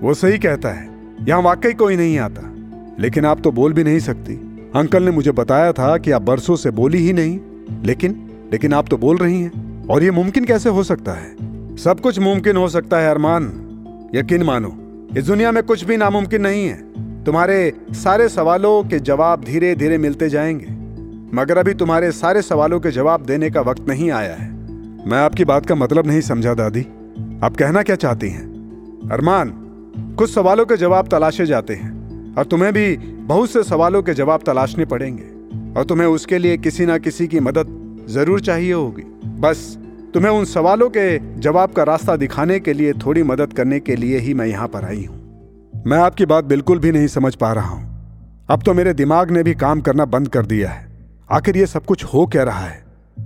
वो 0.00 0.14
सही 0.14 0.38
कहता 0.38 0.68
है, 0.68 0.88
यहाँ 1.20 1.40
वाकई 1.42 1.72
कोई 1.72 1.96
नहीं 1.96 2.18
आता। 2.18 2.42
लेकिन 2.98 3.24
आप 3.24 3.40
तो 3.40 3.52
बोल 3.52 3.72
भी 3.72 3.84
नहीं 3.84 3.98
सकती। 3.98 4.34
अंकल 4.76 5.02
ने 5.02 5.10
मुझे 5.10 5.32
बताया 5.32 5.72
था 5.72 5.96
कि 5.96 6.10
आप 6.10 6.22
बरसों 6.22 6.56
से 6.56 6.70
बोली 6.70 6.98
ही 6.98 7.12
नहीं, 7.12 7.38
लेकिन 7.84 8.26
लेकिन 8.52 8.72
आप 8.72 8.88
तो 8.88 8.96
बोल 8.98 9.16
रही 9.16 9.40
हैं, 9.40 9.86
और 9.86 10.02
ये 10.02 10.10
मुमकिन 10.10 10.44
कैसे 10.44 10.68
हो 10.68 10.82
सकता 10.82 11.12
है? 11.12 11.76
सब 11.76 12.00
कुछ 12.00 12.18
मुमकिन 12.18 12.56
हो 12.56 12.68
सकता 12.68 12.98
है, 12.98 13.10
अरमान। 13.10 13.44
यकीन 14.14 14.42
मानो 14.42 14.68
इस 15.16 15.24
दुनिया 15.24 15.52
में 15.52 15.62
कुछ 15.62 15.84
भी 15.84 15.96
नामुमकिन 15.96 16.42
नहीं 16.42 16.66
है। 16.66 16.90
तुम्हारे 17.24 17.72
सारे 17.90 18.28
सवालों 18.28 18.84
के 18.84 18.98
जवाब 18.98 19.44
धीरे 19.44 19.74
धीरे 19.74 19.98
मिलते 19.98 20.28
जाएँगे। 20.28 20.66
मगर 21.36 21.58
अभी 21.58 21.74
तुम्हारे 21.74 22.12
सारे 22.12 22.42
सवालों 22.42 22.80
के 22.80 22.90
जवाब 22.90 23.22
देने 23.22 23.50
का 23.50 23.60
वक्त 23.60 23.88
नहीं 23.88 24.10
आया 24.10 24.34
है। 24.34 24.50
मैं 25.06 25.18
आपकी 25.18 25.44
बात 25.44 25.66
का 25.66 25.74
मतलब 25.74 26.06
नहीं 26.06 26.20
समझा, 26.20 26.54
दादी। 26.54 26.80
आप 27.44 27.56
कहना 27.58 27.82
क्या 27.82 27.96
चाहती 27.96 28.28
हैं? 28.28 28.42
अरमान, 29.12 29.52
कुछ 30.18 30.34
सवालों 30.34 30.66
के 30.66 30.76
जवाब 30.76 31.08
तलाशे 31.08 31.46
जाते 31.46 31.74
हैं, 31.74 31.90
और 32.34 32.44
तुम्हें 32.44 32.72
भी 32.72 32.96
बहुत 32.96 33.50
से 33.50 33.62
सवालों 33.62 34.02
के 34.02 34.14
जवाब 34.14 34.40
तलाशने 34.46 34.84
पड़ेंगे, 34.84 35.24
और 35.78 35.84
तुम्हें 35.84 36.08
उसके 36.08 36.38
लिए 36.38 36.56
किसी 36.56 36.86
ना 36.86 36.98
किसी 36.98 37.26
की 37.26 37.40
मदद 37.40 37.96
ज़रूर 38.10 38.40
चाहिए 38.40 38.72
होगी। 38.72 39.02
बस 39.24 39.78
तुम्हें 40.14 40.30
उन 40.30 40.44
सवालों 40.44 40.88
के 40.90 41.18
जवाब 41.40 41.72
का 41.72 41.82
रास्ता 41.82 42.16
दिखाने 42.16 42.58
के 42.60 42.72
लिए 42.72 42.92
थोड़ी 43.04 43.22
मदद 43.22 43.52
करने 43.52 43.78
के 43.80 43.96
लिए 43.96 44.18
ही 44.18 44.32
मैं 44.34 44.46
यहाँ 44.46 44.68
पर 44.68 44.84
आई 44.84 45.04
हूँ। 45.04 45.82
मैं 45.86 45.98
आपकी 45.98 46.26
बात 46.26 46.44
बिल्कुल 46.44 46.78
भी 46.78 46.92
नहीं 46.92 47.06
समझ 47.08 47.34
पा 47.34 47.52
रहा 47.52 47.68
हूँ। 47.68 48.46
अब 48.50 48.62
तो 48.62 48.74
मेरे 48.74 48.94
दिमाग 48.94 49.30
ने 49.30 49.42
भी 49.42 49.54
काम 49.54 49.80
करना 49.80 50.04
बंद 50.06 50.28
कर 50.28 50.46
दिया 50.46 50.70
है। 50.70 50.88
आखिर 51.30 51.56
ये 51.56 51.66
सब 51.66 51.84
कुछ 51.84 52.04
हो 52.04 52.26
क्या 52.26 52.42
रहा 52.42 52.64
है? 52.64 52.82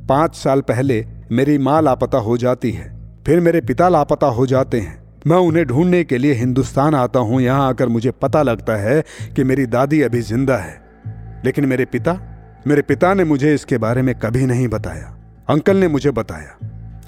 पाँच 0.08 0.34
साल 0.34 0.60
पहले 0.62 1.04
मेरी 1.32 1.56
माँ 1.58 1.81
लापता 1.82 2.19
हो 2.19 2.36
जाती 2.36 2.70
है, 2.70 2.92
फिर 3.26 3.40
मेरे 3.40 3.60
पिता 3.60 3.88
लापता 3.88 4.26
हो 4.28 4.46
जाते 4.46 4.81
हैं। 4.81 5.02
मैं 5.26 5.36
उन्हें 5.38 5.64
ढूँढने 5.66 6.02
के 6.04 6.19
लिए 6.19 6.32
हिंदुस्तान 6.34 6.94
आता 6.94 7.19
हूँ, 7.20 7.40
यहाँ 7.40 7.69
आकर 7.69 7.88
मुझे 7.88 8.10
पता 8.12 8.42
लगता 8.42 8.76
है 8.76 9.02
कि 9.36 9.44
मेरी 9.44 9.66
दादी 9.69 10.02
अभी 10.02 10.20
ज़िंदा 10.22 10.56
है। 10.56 10.82
लेकिन 11.44 11.64
मेरे 11.64 11.84
पिता 11.86 12.19
मेरे 12.66 12.82
पिता 12.82 13.14
ने 13.14 13.25
मुझे 13.25 13.54
इसके 13.54 13.78
बारे 13.78 14.02
में 14.02 14.14
कभी 14.14 14.46
नहीं 14.46 14.69
बताया। 14.69 15.10
अंकल 15.48 15.76
ने 15.76 15.88
मुझे 15.88 16.10
बताया। 16.10 16.56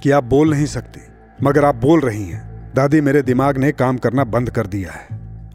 कि 0.03 0.11
आप 0.11 0.25
बोल 0.25 0.51
नहीं 0.51 0.67
सकती, 0.67 1.01
मगर 1.43 1.65
आप 1.65 1.75
बोल 1.75 2.01
रही 2.01 2.25
हैं। 2.25 2.73
दादी, 2.75 3.01
मेरे 3.01 3.23
दिमाग 3.23 3.59
ने 3.59 3.73
काम 3.73 3.97
करना 3.97 4.25
बंद 4.25 4.51
कर 4.51 4.67
दिया 4.67 4.93
है। 4.93 5.09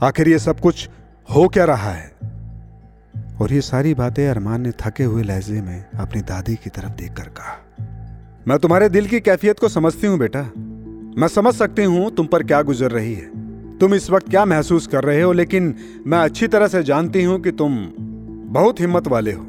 आखिर 0.03 0.27
ये 0.27 0.39
सब 0.39 0.59
कुछ 0.59 0.89
हो 1.35 1.47
क्या 1.47 1.65
रहा 1.65 1.91
है? 1.91 2.11
और 3.41 3.53
ये 3.53 3.61
सारी 3.61 3.93
बातें 3.93 4.27
अरमान 4.27 4.61
ने 4.61 4.71
थके 4.71 5.03
हुए 5.03 5.23
लहजे 5.23 5.61
में 5.61 5.85
अपनी 5.99 6.21
दादी 6.21 6.55
की 6.55 6.69
तरफ़ 6.69 6.91
देखकर 6.91 7.23
कहा। 7.23 7.65
मैं 8.47 8.59
तुम्हारे 8.59 8.89
दिल 8.89 9.07
की 9.07 9.19
कैफियत 9.19 9.59
को 9.59 9.69
समझती 9.69 10.07
हूँ 10.07 10.19
बेटा। 10.19 10.41
मैं 11.17 11.27
समझ 11.27 11.53
सकती 11.53 11.83
हूँ 11.83 12.15
तुम 12.15 12.27
पर 12.27 12.43
क्या 12.43 12.61
गुजर 12.61 12.91
रही 12.91 13.13
है। 13.13 13.41
तुम 13.77 13.93
इस 13.93 14.09
वक्त 14.09 14.29
क्या 14.29 14.45
महसूस 14.45 14.87
कर 14.87 15.03
रहे 15.03 15.21
हो, 15.21 15.33
लेकिन 15.33 15.75
मैं 16.07 16.17
अच्छी 16.17 16.47
तरह 16.47 16.67
से 16.67 16.83
जानती 16.83 17.23
हूँ 17.23 17.39
कि 17.39 17.51
तुम 17.51 17.87
बहुत 18.53 18.79
हिम्मत 18.79 19.07
वाले 19.07 19.31
हो। 19.31 19.43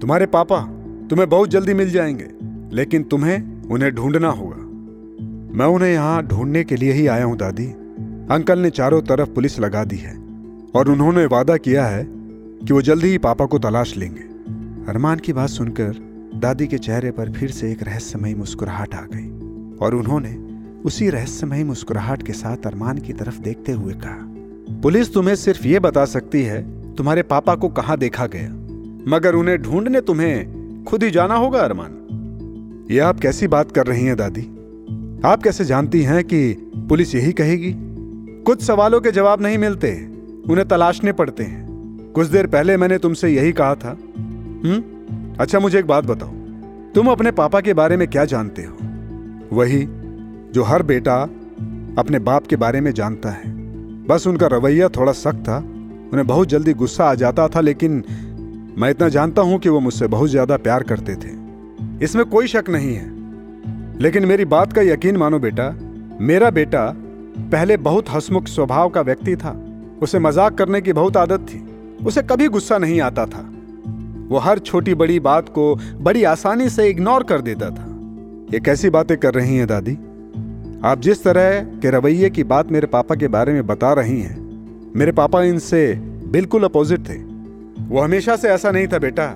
तुम्हारे 0.00 0.26
पापा 0.26 0.60
तुम्हें 1.10 1.28
बहुत 1.28 1.48
जल्दी 1.48 1.74
मिल 1.74 1.90
जाएँगे, 1.90 2.30
लेकिन 2.76 3.02
तुम्हें 3.02 3.59
उन्हें 3.70 3.94
ढूंढना 3.94 4.28
होगा। 4.28 4.56
मैं 5.56 5.66
उन्हें 5.66 5.92
यहाँ 5.92 6.22
ढूँढने 6.22 6.64
के 6.64 6.76
लिए 6.76 6.92
ही 6.92 7.06
आया 7.06 7.24
हूँ, 7.24 7.36
दादी। 7.36 7.66
अंकल 8.30 8.58
ने 8.58 8.70
चारों 8.70 9.00
तरफ़ 9.02 9.28
पुलिस 9.28 9.58
लगा 9.60 9.84
दी 9.84 9.96
है 9.96 10.16
और 10.74 10.88
उन्होंने 10.88 11.26
वादा 11.26 11.56
किया 11.56 11.86
है 11.86 12.04
कि 12.04 12.72
वो 12.72 12.82
जल्दी 12.82 13.08
ही 13.08 13.18
पापा 13.18 13.46
को 13.46 13.58
तलाश 13.58 13.96
लेंगे। 13.96 14.22
अरमान 14.90 15.18
की 15.18 15.32
बात 15.32 15.48
सुनकर 15.48 15.92
दादी 16.34 16.66
के 16.66 16.78
चेहरे 16.78 17.10
पर 17.10 17.30
फिर 17.30 17.50
से 17.50 17.70
एक 17.72 17.82
रहस्यमयी 17.82 18.34
मुस्कुराहट 18.34 18.94
आ 18.94 19.04
गई 19.12 19.76
और 19.78 19.94
उन्होंने 19.94 20.36
उसी 20.84 21.10
रहस्यमयी 21.10 21.64
मुस्कुराहट 21.64 22.22
के 22.22 22.32
साथ 22.32 22.66
अरमान 22.66 22.98
की 22.98 23.12
तरफ़ 23.12 23.38
देखते 23.38 23.72
हुए 23.72 23.94
कहा, 23.94 24.26
पुलिस 24.80 25.14
तुम्हें 25.14 25.34
सिर्फ़ 25.36 25.66
ये 25.66 25.78
बता 25.78 26.04
सकती 26.04 26.42
है, 26.42 26.62
तुम्हारे 26.94 27.22
पापा 27.22 27.54
को 27.54 27.68
कहाँ 27.68 27.98
देखा 27.98 28.26
गया? 28.26 28.48
मगर 29.08 29.34
उन्हें 29.34 29.62
ढूँढने 29.62 30.00
तुम्हें 30.00 30.84
खुद 30.84 31.02
ही 31.02 31.10
जाना 31.10 31.34
होगा, 31.34 31.60
अरमान। 31.60 31.96
ये 32.90 32.98
आप 32.98 33.20
कैसी 33.20 33.46
बात 33.46 33.72
कर 33.72 33.86
रही 33.86 34.04
हैं, 34.04 34.16
दादी? 34.16 34.40
आप 35.24 35.42
कैसे 35.42 35.64
जानती 35.64 36.02
हैं 36.02 36.24
कि 36.24 36.52
पुलिस 36.76 37.14
यही 37.14 37.32
कहेगी? 37.32 37.74
कुछ 38.42 38.62
सवालों 38.62 39.00
के 39.00 39.10
जवाब 39.10 39.42
नहीं 39.42 39.58
मिलते, 39.58 40.08
उन्हें 40.50 40.68
तलाशने 40.68 41.12
पड़ते 41.12 41.42
हैं। 41.42 41.66
कुछ 42.12 42.26
देर 42.26 42.46
पहले 42.46 42.76
मैंने 42.76 42.98
तुमसे 42.98 43.28
यही 43.28 43.52
कहा 43.52 43.74
था। 43.74 43.98
हम्म? 44.64 44.82
अच्छा 45.40 45.58
मुझे 45.58 45.78
एक 45.78 45.86
बात 45.86 46.04
बताओ। 46.04 46.28
तुम 46.94 47.06
अपने 47.06 47.30
पापा 47.30 47.60
के 47.60 47.74
बारे 47.74 47.96
में 47.96 48.08
क्या 48.08 48.24
जानते 48.24 48.62
हो? 48.62 48.76
वही, 49.56 49.86
जो 50.52 50.62
हर 50.62 50.82
बेटा 50.82 51.22
अपने 51.98 52.18
बाप 52.18 52.46
के 52.46 52.56
बारे 52.56 52.80
में 52.80 52.92
जानता 52.92 53.30
है। 53.30 53.42
बस 54.06 54.26
उनका 54.26 54.46
रवैया 54.46 54.88
थोड़ा 54.88 55.12
सख्त 55.12 55.38
था। 55.38 55.58
उन्हें 56.12 56.26
बहुत 56.26 56.48
जल्दी 56.48 56.72
गुस्सा 56.72 57.04
आ 57.04 57.14
जाता 57.14 57.48
था, 57.48 57.60
लेकिन 57.60 58.04
मैं 58.78 58.90
इतना 58.90 59.08
जानता 59.08 59.42
हूँ 59.42 59.58
कि 59.58 59.68
वो 59.68 59.80
मुझसे 59.80 60.06
बहुत 60.06 60.30
ज़्यादा 60.30 60.56
प्यार 60.56 60.82
करते 60.82 61.14
थे। 61.14 61.39
इसमें 62.02 62.24
कोई 62.24 62.46
शक 62.46 62.64
नहीं 62.68 62.94
है। 62.94 63.98
लेकिन 63.98 64.24
मेरी 64.24 64.44
बात 64.44 64.72
का 64.72 64.82
यकीन 64.82 65.16
मानो 65.16 65.38
बेटा, 65.38 65.70
मेरा 66.20 66.50
बेटा 66.50 66.92
पहले 67.52 67.76
बहुत 67.76 68.10
हसमुख 68.10 68.46
स्वभाव 68.46 68.88
का 68.88 69.00
व्यक्ति 69.00 69.36
था। 69.36 69.50
उसे 70.02 70.18
मज़ाक 70.18 70.58
करने 70.58 70.80
की 70.80 70.92
बहुत 70.92 71.16
आदत 71.16 71.40
थी। 71.40 71.60
उसे 72.06 72.22
कभी 72.22 72.48
गुस्सा 72.48 72.78
नहीं 72.78 73.00
आता 73.00 73.26
था। 73.26 73.48
वो 74.28 74.38
हर 74.38 74.58
छोटी 74.58 74.94
बड़ी 74.94 75.20
बात 75.20 75.48
को 75.48 75.74
बड़ी 76.00 76.24
आसानी 76.24 76.68
से 76.68 76.88
इग्नोर 76.88 77.22
कर 77.22 77.40
देता 77.40 77.70
था। 77.70 77.86
ये 78.54 78.60
कैसी 78.60 78.90
बातें 78.90 79.16
कर 79.18 79.34
रही 79.34 79.56
हैं 79.56 79.66
दादी? 79.66 79.94
आप 80.84 81.00
जिस 81.00 81.24
तरह 81.24 81.60
के 81.80 81.90
रवैये 81.90 82.30
की 82.30 82.44
बात 82.44 82.70
मेरे 82.72 82.86
पापा 82.86 83.14
के 83.14 83.28
बारे 83.28 83.52
में 83.52 83.66
बता 83.66 83.92
रही 83.92 84.20
हैं, 84.20 84.36
मेरे 84.96 85.12
पापा 85.12 85.42
इनसे 85.42 85.94
बिल्कुल 86.26 86.64
अपोजिट 86.64 87.08
थे। 87.08 87.16
वो 87.84 88.00
हमेशा 88.00 88.36
से 88.36 88.48
ऐसा 88.48 88.70
नहीं 88.70 88.86
था 88.88 88.98
बेटा। 88.98 89.26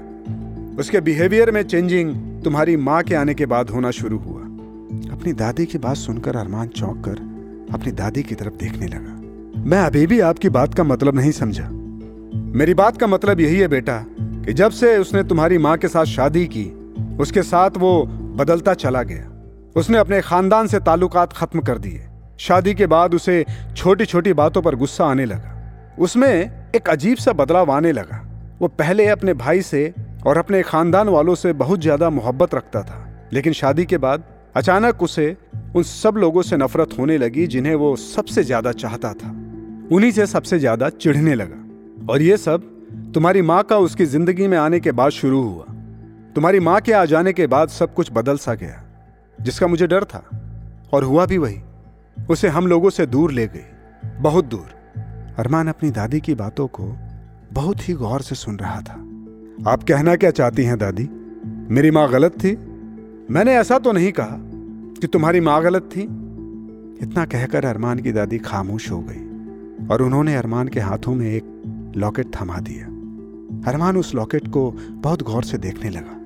उसके 0.79 1.01
बिहेवियर 1.01 1.51
में 1.51 1.63
चेंजिंग 1.63 2.15
तुम्हारी 2.45 2.77
माँ 2.77 3.03
के 3.03 3.15
आने 3.15 3.35
के 3.35 3.47
बाद 3.47 3.71
होना 3.71 3.91
शुरू 3.91 4.19
हुआ। 4.19 4.41
अपनी 5.13 5.33
दादी 5.33 5.67
की 5.67 5.79
बात 5.79 5.97
सुनकर 5.97 6.37
अरमान 6.37 6.69
चौंक 6.69 7.05
कर 7.05 7.17
अपनी 7.75 7.93
दादी 7.93 8.23
की 8.23 8.35
तरफ़ 8.35 8.55
देखने 8.55 8.87
लगा। 8.87 9.15
मैं 9.63 9.79
अभी 9.79 10.07
भी 10.07 10.21
आपकी 10.21 10.49
बात 10.49 10.75
का 10.75 10.85
मतलब 10.85 11.15
नहीं 11.15 11.31
समझा। 11.31 11.69
मेरी 12.59 12.75
बात 12.75 12.97
का 12.97 13.07
मतलब 13.07 13.41
यही 13.41 13.59
है 13.59 13.69
बेटा 13.69 14.05
कि 14.21 14.53
जब 14.53 14.71
से 14.71 14.99
उसने 14.99 15.23
तुम्हारी 15.25 15.59
माँ 15.59 15.77
के 15.77 15.89
साथ 15.89 16.05
शादी 16.05 16.47
की, 16.47 16.95
उसके 17.21 17.43
साथ 17.43 17.71
वो 17.77 18.05
बदलता 18.37 18.75
चला 18.75 19.03
गया। 19.03 19.31
उसने 19.77 19.99
अपने 19.99 20.21
खानदान 20.21 20.67
से 20.67 20.81
ताल्लुकात 20.81 21.33
खत्म 21.33 21.61
कर 21.61 21.79
दिए। 21.79 22.07
शादी 22.39 22.75
के 22.75 22.87
बाद 22.87 23.15
उसे 23.15 23.45
छोटी 23.77 24.05
छोटी 24.05 24.33
बातों 24.33 24.63
पर 24.63 24.75
गुस्सा 24.75 25.07
आने 25.07 25.25
लगा। 25.25 25.51
उसमें 25.99 26.51
एक 26.77 26.89
अजीब 26.89 27.17
सा 27.17 27.33
बदलाव 27.33 27.71
आने 27.71 27.93
लगा। 27.93 28.31
वो 28.61 28.69
पहले 28.69 29.07
अपने 29.07 29.35
भाई 29.35 29.63
से 29.63 29.95
और 30.27 30.39
अपने 30.39 30.63
खानदान 30.63 31.09
वालों 31.09 31.35
से 31.35 31.53
बहुत 31.55 31.81
ज़्यादा 31.81 32.11
मोहब्बत 32.11 32.55
रखता 32.55 32.83
था। 32.83 33.29
लेकिन 33.33 33.53
शादी 33.53 33.85
के 33.85 33.99
बाद 33.99 34.25
अचानक 34.57 35.03
उसे 35.03 35.37
उन 35.77 35.83
सब 35.83 36.17
लोगों 36.17 36.43
से 36.43 36.57
नफरत 36.57 36.99
होने 36.99 37.19
लगी 37.19 37.47
जिन्हें 37.47 37.75
वो 37.75 37.95
सबसे 37.97 38.45
ज़्यादा 38.45 38.73
चाहता 38.75 39.13
था। 39.13 39.29
उन्हीं 39.93 40.11
से 40.13 40.27
सबसे 40.27 40.59
ज़्यादा 40.59 40.89
चिढ़ने 40.91 41.35
लगा। 41.35 42.13
और 42.13 42.23
ये 42.23 42.37
सब 42.37 42.71
तुम्हारी 43.15 43.43
माँ 43.43 43.63
का 43.63 43.79
उसकी 43.79 44.05
ज़िंदगी 44.05 44.49
में 44.49 44.59
आने 44.59 44.81
के 44.81 44.93
बाद 44.93 45.11
शुरू 45.13 45.43
हुआ। 45.43 45.65
तुम्हारी 46.35 46.61
माँ 46.61 46.81
के 46.81 46.93
आ 46.93 47.05
जाने 47.05 47.33
के 47.33 47.47
बाद 47.47 47.69
सब 47.69 47.95
कुछ 47.95 48.13
बदल 48.13 48.37
सा 48.37 48.55
गया, 48.55 48.83
जिसका 49.39 49.67
मुझे 49.67 49.87
डर 49.87 50.05
था। 50.05 50.25
और 50.93 51.05
हुआ 51.05 51.27
भी 51.27 51.39
वही। 51.39 51.61
उसे 52.31 52.49
हम 52.49 52.67
लोगों 52.67 52.91
से 52.91 53.07
दूर 53.07 53.33
ले 53.33 53.47
गई, 53.47 54.21
बहुत 54.21 54.45
दूर। 54.45 55.35
अरमान 55.39 55.69
अपनी 55.69 55.91
दादी 55.91 56.21
की 56.21 56.35
बातों 56.35 56.67
को 56.69 56.85
बहुत 57.53 57.89
ही 57.89 57.95
गौर 57.95 58.23
से 58.23 58.35
सुन 58.35 58.57
रहा 58.57 58.81
था। 58.81 58.95
आप 59.67 59.83
कहना 59.83 60.17
क्या 60.17 60.31
चाहती 60.31 60.63
हैं, 60.63 60.79
दादी? 60.79 61.09
मेरी 61.75 61.91
माँ 61.91 62.11
गलत 62.11 62.33
थी? 62.33 62.57
मैंने 63.31 63.55
ऐसा 63.55 63.79
तो 63.79 63.93
नहीं 63.93 64.13
कहा 64.13 64.39
कि 65.01 65.07
तुम्हारी 65.07 65.41
माँ 65.41 65.63
गलत 65.63 65.91
थी। 65.97 66.01
इतना 67.03 67.25
कहकर 67.25 67.65
अरमान 67.65 67.99
की 67.99 68.13
दादी 68.13 68.39
खामोश 68.39 68.91
हो 68.91 69.05
गई 69.09 69.87
और 69.87 70.03
उन्होंने 70.03 70.37
अरमान 70.37 70.69
के 70.69 70.81
हाथों 70.81 71.15
में 71.15 71.31
एक 71.31 71.63
लॉकेट 71.97 72.27
थमा 72.27 72.59
दिया। 72.59 72.87
अरमान 73.71 73.97
उस 73.97 74.15
लॉकेट 74.15 74.49
को 74.49 74.71
बहुत 74.91 75.23
गौर 75.23 75.45
से 75.45 75.59
देखने 75.59 75.91
लगा। 75.91 76.21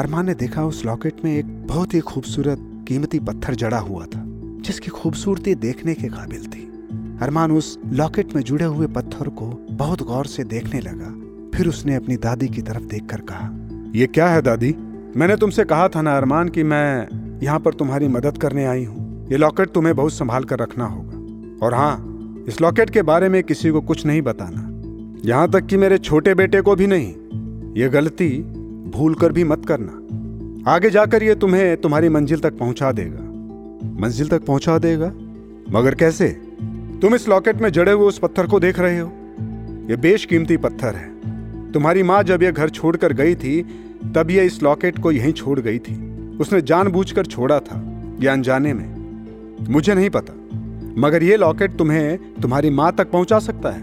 अरमान 0.00 0.26
ने 0.26 0.34
देखा 0.34 0.64
उस 0.64 0.84
लॉकेट 0.86 1.14
में 1.24 1.36
एक 1.36 1.66
बहुत 1.66 1.94
ही 1.94 2.00
खूबसूरत 2.00 2.84
कीमती 2.88 3.18
पत्थर 3.18 3.54
जड़ा 3.54 3.78
हुआ 3.78 4.04
था, 4.04 4.24
जिसकी 4.60 4.88
खूबसूरती 4.88 5.54
देखने 5.54 5.94
के 5.94 6.08
काबिल 6.08 6.46
थी। 6.46 6.62
अरमान 7.22 7.52
उस 7.52 7.78
लॉकेट 7.86 8.34
में 8.34 8.42
जुड़े 8.42 8.64
हुए 8.64 8.86
पत्थर 8.86 9.28
को 9.28 9.66
बहुत 9.70 10.02
गौर 10.02 10.26
से 10.26 10.44
देखने 10.44 10.80
लगा 10.80 11.23
फिर 11.56 11.68
उसने 11.68 11.94
अपनी 11.94 12.16
दादी 12.16 12.48
की 12.48 12.62
तरफ़ 12.62 12.82
देखकर 12.82 13.20
कहा 13.20 13.50
यह 13.94 14.06
क्या 14.06 14.28
है 14.28 14.42
दादी? 14.42 14.74
मैंने 15.16 15.36
तुमसे 15.36 15.64
कहा 15.64 15.88
था 15.88 16.02
ना 16.02 16.16
अरमान 16.16 16.48
कि 16.48 16.62
मैं 16.62 17.08
यहाँ 17.42 17.60
पर 17.60 17.74
तुम्हारी 17.74 18.08
मदद 18.08 18.38
करने 18.38 18.64
आई 18.64 18.84
हूँ। 18.84 19.28
ये 19.30 19.36
लॉकेट 19.36 19.68
तुम्हें 19.70 19.96
बहुत 19.96 20.12
संभाल 20.12 20.44
कर 20.44 20.58
रखना 20.58 20.86
होगा। 20.86 21.12
और 21.66 21.74
हाँ 21.74 22.04
इस 22.48 22.60
लॉकेट 22.60 22.90
के 22.90 23.02
बारे 23.02 23.28
में 23.28 23.42
किसी 23.42 23.70
को 23.70 23.80
कुछ 23.80 24.06
नहीं 24.06 24.22
बताना। 24.22 24.70
यहाँ 25.24 25.50
तक 25.50 25.66
कि 25.66 25.76
मेरे 25.76 25.98
छोटे 25.98 26.34
बेटे 26.34 26.60
को 26.60 26.76
भी 26.76 26.86
नहीं। 26.86 27.14
ये 27.74 27.88
गलती 27.88 28.42
भूल 28.94 29.14
कर 29.14 29.32
भी 29.32 29.44
मत 29.44 29.66
करना। 29.66 30.00
आगे 30.70 30.90
जाकर 30.90 31.22
ये 31.22 31.34
तुम्हें 31.34 31.76
तुम्हारी 31.76 32.08
मंजिल 32.08 32.40
तक 32.40 32.58
पहुँचा 32.58 32.92
देगा। 32.92 33.20
मंजिल 34.02 34.28
तक 34.28 34.44
पहुँचा 34.44 34.78
देगा? 34.78 35.06
मगर 35.78 35.94
कैसे? 35.94 36.28
तुम 37.02 37.14
इस 37.14 37.28
लॉकेट 37.28 37.56
में 37.56 37.70
जड़े 37.70 37.92
हुए 37.92 38.06
उस 38.06 38.18
पत्थर 38.18 38.46
को 38.46 38.60
देख 38.60 38.78
रहे 38.78 38.98
हो। 38.98 39.12
यह 39.90 39.96
बेशकीमती 39.96 40.56
पत्थर 40.56 40.94
है। 40.94 41.13
तुम्हारी 41.74 42.02
माँ 42.02 42.22
जब 42.22 42.42
यह 42.42 42.50
घर 42.50 42.68
छोड़कर 42.70 43.12
गई 43.12 43.34
थी, 43.34 43.62
तब 44.14 44.30
यह 44.30 44.42
इस 44.42 44.62
लॉकेट 44.62 44.98
को 44.98 45.12
यहीं 45.12 45.32
छोड़ 45.32 45.58
गई 45.60 45.78
थी। 45.78 45.94
उसने 46.40 46.60
जानबूझकर 46.62 47.26
छोड़ा 47.26 47.58
था 47.60 47.80
यह 48.20 48.32
अनजाने 48.32 48.72
में। 48.74 49.66
मुझे 49.68 49.94
नहीं 49.94 50.10
पता, 50.10 50.32
मगर 50.98 51.22
यह 51.22 51.36
लॉकेट 51.36 51.76
तुम्हें 51.76 52.18
तुम्हारी 52.34 52.70
माँ 52.70 52.92
तक 52.92 53.10
पहुँचा 53.10 53.38
सकता 53.38 53.70
है? 53.70 53.82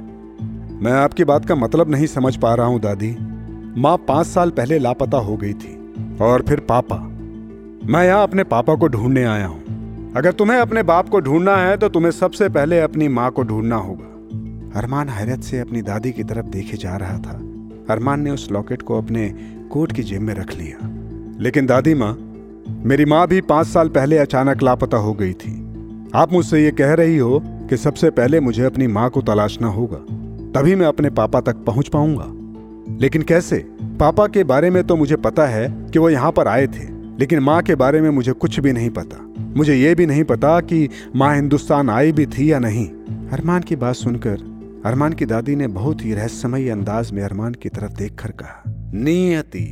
मैं 0.81 0.91
आपकी 0.93 1.24
बात 1.24 1.45
का 1.45 1.55
मतलब 1.55 1.91
नहीं 1.91 2.07
समझ 2.07 2.36
पा 2.36 2.53
रहा 2.55 2.67
हूँ, 2.67 2.79
दादी। 2.79 3.15
माँ 3.77 3.98
पाँच 4.07 4.27
साल 4.27 4.50
पहले 4.50 4.79
लापता 4.79 5.17
हो 5.17 5.38
गई 5.38 5.53
थी, 5.53 5.77
और 6.21 6.41
फिर 6.41 6.60
पापा। 6.60 6.98
मैं 7.86 8.05
यहाँ 8.05 8.24
अपने 8.24 8.43
पापा 8.45 8.75
को 8.75 8.88
ढूँढने 8.88 9.24
आया 9.24 9.45
हूँ। 9.45 10.13
अगर 10.17 10.31
तुम्हें 10.31 10.57
अपने 10.57 10.83
बाप 10.83 11.10
को 11.10 11.19
ढूंढना 11.19 11.55
है 11.57 11.77
तो 11.77 11.89
तुम्हें 11.89 12.12
सबसे 12.12 12.50
पहले 12.50 12.79
अपनी 12.79 13.07
माँ 13.07 13.29
को 13.31 13.43
ढूंढना 13.43 13.75
होगा। 13.75 14.79
अरमान 14.79 15.10
हैरत 15.10 15.41
से 15.41 15.60
अपनी 15.60 15.81
दादी 15.81 16.12
की 16.12 16.24
तरफ़ 16.24 16.45
देखे 16.48 16.77
जा 16.77 16.95
रहा 16.95 17.17
था। 17.17 17.39
अरमान 17.91 18.21
ने 18.21 18.31
उस 18.31 18.51
लॉकेट 18.51 18.81
को 18.81 18.98
अपने 18.98 19.27
कोट 19.71 19.91
की 19.91 20.03
जेब 20.03 20.21
में 20.21 20.33
रख 20.33 20.55
लिया। 20.55 20.89
लेकिन 21.39 21.65
दादी 21.65 21.93
माँ, 21.93 22.13
मेरी 22.86 23.05
माँ 23.05 23.27
भी 23.27 23.41
पाँच 23.41 23.67
साल 23.67 23.89
पहले 23.89 24.17
अचानक 24.17 24.63
लापता 24.63 24.98
हो 24.98 25.13
गई 25.13 25.33
थी। 25.33 25.57
आप 26.15 26.33
मुझसे 26.33 26.63
ये 26.63 26.71
कह 26.71 26.93
रही 26.93 27.17
हो 27.17 27.41
कि 27.69 27.77
सबसे 27.77 28.10
पहले 28.10 28.39
मुझे 28.39 28.63
अपनी 28.63 28.88
माँ 28.88 29.10
को 29.10 29.21
तलाशना 29.21 29.67
होगा, 29.67 29.98
तभी 30.51 30.75
मैं 30.75 30.88
अपने 30.88 31.10
पापा 31.10 31.41
तक 31.41 31.63
पहुँच 31.65 31.88
पाऊँगा। 31.88 32.98
लेकिन 33.01 33.21
कैसे? 33.21 33.57
पापा 34.00 34.27
के 34.27 34.43
बारे 34.43 34.69
में 34.69 34.83
तो 34.83 34.95
मुझे 34.95 35.15
पता 35.15 35.45
है 35.45 35.67
कि 35.93 36.00
वो 36.00 36.10
यहाँ 36.10 36.31
पर 36.31 36.48
आए 36.48 36.67
थे, 36.67 36.88
लेकिन 37.19 37.39
माँ 37.39 37.62
के 37.62 37.75
बारे 37.75 38.01
में 38.01 38.10
मुझे 38.10 38.31
कुछ 38.31 38.60
भी 38.60 38.74
नहीं 38.74 38.89
पता। 38.89 39.25
मुझे 39.57 39.75
ये 39.75 39.95
भी 39.95 40.05
नहीं 40.05 40.24
पता 40.24 40.60
कि 40.62 40.88
माँ 41.15 41.33
हिंदुस्तान 41.36 41.89
आई 41.89 42.12
भी 42.12 42.25
थी 42.25 42.51
या 42.51 42.60
नहीं। 42.60 42.88
अरमान 43.29 43.62
की 43.62 43.75
बात 43.75 43.95
सुनकर 43.95 44.50
अरमान 44.86 45.14
की 45.14 45.26
दादी 45.26 45.56
ने 45.56 45.68
बहुत 45.68 46.04
ही 46.06 46.14
रहस्यमय 46.14 46.70
अंदाज 46.70 47.12
में 47.12 47.22
अरमान 47.24 47.54
की 47.54 47.70
तरफ़ 47.70 47.92
देखकर 47.94 48.32
कहा, 48.32 48.64
नियति 48.94 49.66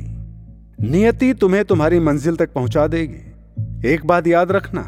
नियति 0.82 1.34
तुम्हें 1.34 1.64
तुम्हारी 1.66 2.00
मंजिल 2.00 2.36
तक 2.36 2.52
पहुँचा 2.54 2.86
देगी। 2.88 3.90
एक 3.90 4.06
बात 4.06 4.28
याद 4.28 4.52
रखना, 4.52 4.82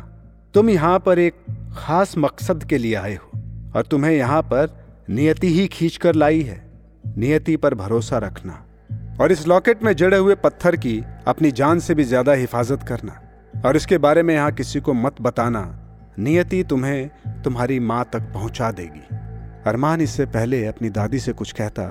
तुम 0.53 0.69
यहाँ 0.69 0.99
पर 0.99 1.19
एक 1.19 1.35
खास 1.75 2.13
मकसद 2.17 2.63
के 2.63 2.77
लिए 2.77 2.93
आए 2.95 3.15
हो 3.15 3.41
और 3.75 3.85
तुम्हें 3.85 4.11
यहाँ 4.11 4.41
पर 4.43 4.75
नियति 5.09 5.47
ही 5.49 5.67
खींच 5.67 5.97
कर 5.97 6.15
लाई 6.15 6.41
है। 6.41 6.61
नियति 7.17 7.55
पर 7.55 7.75
भरोसा 7.75 8.17
रखना 8.17 8.63
और 9.21 9.31
इस 9.31 9.47
लॉकेट 9.47 9.83
में 9.83 9.93
जड़े 9.93 10.17
हुए 10.17 10.35
पत्थर 10.35 10.75
की 10.75 10.97
अपनी 11.27 11.51
जान 11.53 11.79
से 11.79 11.95
भी 11.95 12.03
ज़्यादा 12.03 12.33
हिफाजत 12.33 12.83
करना 12.87 13.19
और 13.65 13.75
इसके 13.75 13.97
बारे 13.97 14.23
में 14.23 14.33
यहाँ 14.35 14.51
किसी 14.51 14.79
को 14.79 14.93
मत 14.93 15.21
बताना। 15.21 15.65
नियति 16.19 16.63
तुम्हें 16.63 17.41
तुम्हारी 17.43 17.79
माँ 17.81 18.03
तक 18.13 18.31
पहुँचा 18.33 18.71
देगी। 18.71 19.19
अरमान 19.67 20.01
इससे 20.01 20.25
पहले 20.25 20.65
अपनी 20.65 20.89
दादी 20.89 21.19
से 21.19 21.33
कुछ 21.33 21.51
कहता, 21.51 21.83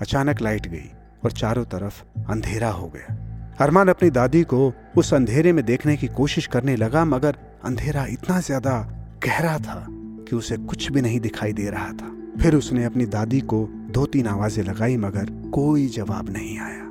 अचानक 0.00 0.40
लाइट 0.42 0.66
गई 0.66 0.90
और 1.24 1.32
चारों 1.32 1.64
तरफ़ 1.64 2.02
अंधेरा 2.30 2.70
हो 2.70 2.86
गया। 2.88 3.16
अरमान 3.60 3.88
अपनी 3.88 4.10
दादी 4.10 4.42
को 4.42 4.72
उस 4.96 5.14
अंधेरे 5.14 5.52
में 5.52 5.64
देखने 5.64 5.96
की 5.96 6.06
कोशिश 6.08 6.46
करने 6.46 6.76
लगा, 6.76 7.04
मगर 7.04 7.36
अंधेरा 7.64 8.06
इतना 8.06 8.40
ज़्यादा 8.40 8.78
गहरा 9.24 9.58
था 9.58 9.86
कि 9.88 10.36
उसे 10.36 10.56
कुछ 10.56 10.90
भी 10.92 11.00
नहीं 11.00 11.20
दिखाई 11.20 11.52
दे 11.52 11.68
रहा 11.70 11.92
था। 11.92 12.16
फिर 12.42 12.54
उसने 12.54 12.84
अपनी 12.84 13.06
दादी 13.06 13.40
को 13.40 13.68
दो 13.90 14.06
तीन 14.06 14.26
आवाज़ें 14.26 14.64
लगाई, 14.64 14.96
मगर 14.96 15.50
कोई 15.50 15.86
जवाब 15.88 16.30
नहीं 16.30 16.58
आया। 16.58 16.84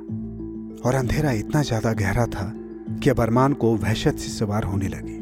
और 0.84 0.94
अंधेरा 0.94 1.32
इतना 1.32 1.62
ज़्यादा 1.62 1.92
गहरा 1.92 2.26
था 2.26 2.52
कि 3.02 3.10
अब 3.10 3.20
अरमान 3.20 3.52
को 3.52 3.76
वहशत 3.76 4.16
सी 4.16 4.28
सवार 4.28 4.64
होने 4.64 4.88
लगी। 4.88 5.18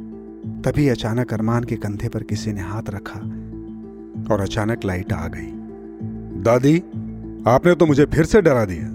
तभी 0.62 0.88
अचानक 0.88 1.32
अरमान 1.34 1.64
के 1.64 1.76
कंधे 1.76 2.08
पर 2.08 2.22
किसी 2.22 2.52
ने 2.52 2.60
हाथ 2.60 2.90
रखा 2.90 3.20
और 4.30 4.40
अचानक 4.40 4.84
लाइट 4.84 5.12
आ 5.12 5.26
गई। 5.28 5.50
दादी, 6.42 6.76
आपने 7.46 7.74
तो 7.74 7.86
मुझे 7.86 8.04
फिर 8.04 8.24
से 8.24 8.40
डरा 8.42 8.64
दिया। 8.64 8.86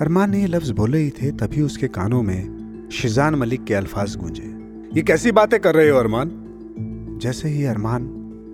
अरमान 0.00 0.30
ने 0.30 0.40
ये 0.40 0.46
लफ्ज 0.46 0.70
बोले 0.70 0.98
ही 0.98 1.10
थे, 1.10 1.30
तभी 1.32 1.60
उसके 1.62 1.88
कानों 1.88 2.22
में 2.22 2.88
शिजान 2.92 3.34
मलिक 3.34 3.64
के 3.64 3.74
अल्फाज 3.74 4.16
गूंजे। 4.16 4.52
ये 4.96 5.02
कैसी 5.02 5.32
बातें 5.32 5.60
कर 5.60 5.74
रहे 5.74 5.88
हो, 5.88 5.98
अरमान? 5.98 6.30
जैसे 7.22 7.48
ही 7.48 7.64
अरमान 7.64 8.04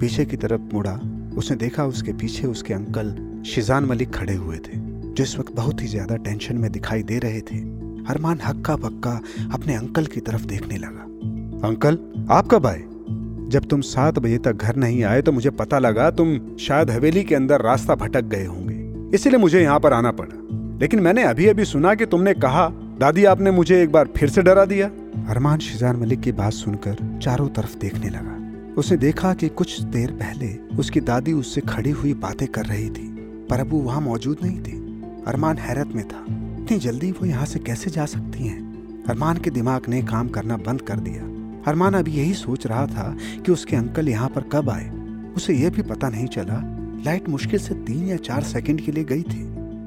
पीछे 0.00 0.25
की 0.25 0.37
तरफ़ 0.37 0.60
मुड़ा, 0.75 0.92
उसने 1.37 1.56
देखा 1.56 1.84
उसके 1.84 2.12
पीछे 2.12 2.46
उसके 2.46 2.75
अंकल 2.75 3.14
शिजान 3.46 3.84
मलिक 3.84 4.10
खड़े 4.10 4.34
हुए 4.34 4.56
थे, 4.56 4.76
जो 4.76 5.25
इस 5.25 5.38
वक्त 5.38 5.52
बहुत 5.52 5.82
ही 5.82 5.87
ज़्यादा 5.87 6.16
टेंशन 6.16 6.56
में 6.56 6.70
दिखाई 6.72 7.02
दे 7.02 7.18
रहे 7.18 7.40
थे। 7.40 7.58
अरमान 8.08 8.40
हक्का 8.44 8.76
पक्का 8.76 9.20
अपने 9.52 9.75
अंकल 9.75 10.06
की 10.06 10.20
तरफ़ 10.20 10.44
देखने 10.44 10.76
लगा। 10.76 11.02
अंकल, 11.68 11.99
आप 12.30 12.49
कब 12.49 12.66
आए? 12.66 12.82
जब 13.50 13.64
तुम 13.64 13.80
सात 13.80 14.19
बजे 14.19 14.38
तक 14.38 14.52
घर 14.52 14.76
नहीं 14.76 15.04
आए 15.04 15.23
तो 15.23 15.33
मुझे 15.33 15.50
पता 15.50 15.78
लगा 15.78 16.11
तुम 16.11 16.57
शायद 16.57 16.90
हवेली 16.90 17.23
के 17.23 17.35
अंदर 17.35 17.61
रास्ता 17.61 17.95
भटक 17.95 18.25
गए 18.25 18.45
होंगे। 18.45 19.11
इसीलिए 19.14 19.38
मुझे 19.38 19.61
यहाँ 19.61 19.80
पर 19.80 19.92
आना 19.92 20.12
पड़ा। 20.12 20.38
लेकिन 20.80 21.00
मैंने 21.00 21.23
अभी 21.23 21.47
अभी 21.47 21.64
सुना 21.64 21.95
कि 21.95 22.07
तुमने 22.07 22.35
कहा, 22.35 22.69
दादी, 22.73 23.25
आपने 23.25 23.50
मुझे 23.50 23.83
एक 23.83 23.92
बार 23.92 24.09
फिर 24.16 24.28
से 24.28 24.42
डरा 24.42 24.64
दिया? 24.64 24.87
अरमान 25.28 25.59
शिजार 25.59 25.97
मलिक 25.97 26.21
की 26.21 26.33
बात 26.33 26.52
सुनकर 26.52 27.19
चारों 27.23 27.49
तरफ़ 27.49 27.78
देखने 27.78 28.11
लगा। 28.11 28.37
उसने 28.75 28.97
देखा 28.97 29.35
कि 29.35 29.49
कुछ 29.49 29.80
देर 29.80 30.11
पहले 30.11 30.76
उसकी 30.78 31.00
दादी 31.00 31.33
उससे 31.33 31.61
खड़ी 31.61 31.90
हुई 31.90 32.14
बातें 32.14 32.49
कर 32.49 32.64
रही 32.64 32.90
थी, 32.90 33.09
पर 33.50 33.61
अब 33.61 33.71
वो 33.71 33.78
वहाँ 33.78 34.00
मौजूद 34.00 34.37
नहीं 34.42 34.61
थी। 34.61 35.02
अरमान 35.26 35.59
हैरत 35.59 35.87
में 35.87 36.09
था। 36.09 36.25
इतनी 36.64 36.78
जल्दी 36.78 37.11
वो 37.11 37.26
यहाँ 37.26 37.47
से 37.47 37.59
कैसे 37.59 37.90
जा 37.90 38.07
सकती 38.07 38.47
हैं? 38.47 38.71
अरमान 39.04 39.37
के 39.37 39.50
दिमाग 39.50 39.83
ने 39.88 40.02
काम 40.02 40.28
करना 40.28 40.57
बंद 40.57 40.80
कर 40.80 40.97
दिया। 40.97 41.39
अरमान 41.67 41.95
अभी 41.95 42.12
यही 42.12 42.35
सोच 42.35 42.67
रहा 42.67 42.87
था 42.87 43.17
कि 43.47 43.52
उसके 43.52 43.76
अंकल 43.76 44.09
यहाँ 44.09 44.29
पर 44.29 44.43
कब 44.43 44.71
आए। 44.71 44.88
उसे 45.37 45.55
यह 45.55 45.71
भी 45.71 45.83
पता 45.83 46.09
नहीं 46.09 46.26
चला, 46.26 46.61
लाइट 47.05 47.29
मुश्किल 47.29 47.61
से 47.61 47.75
तीन 47.75 48.07
या 48.09 48.17
चार 48.17 48.43
सेकंड 48.43 48.81
के 48.81 48.93
लिए 48.93 49.05
गई 49.05 49.23
थी। 49.23 49.43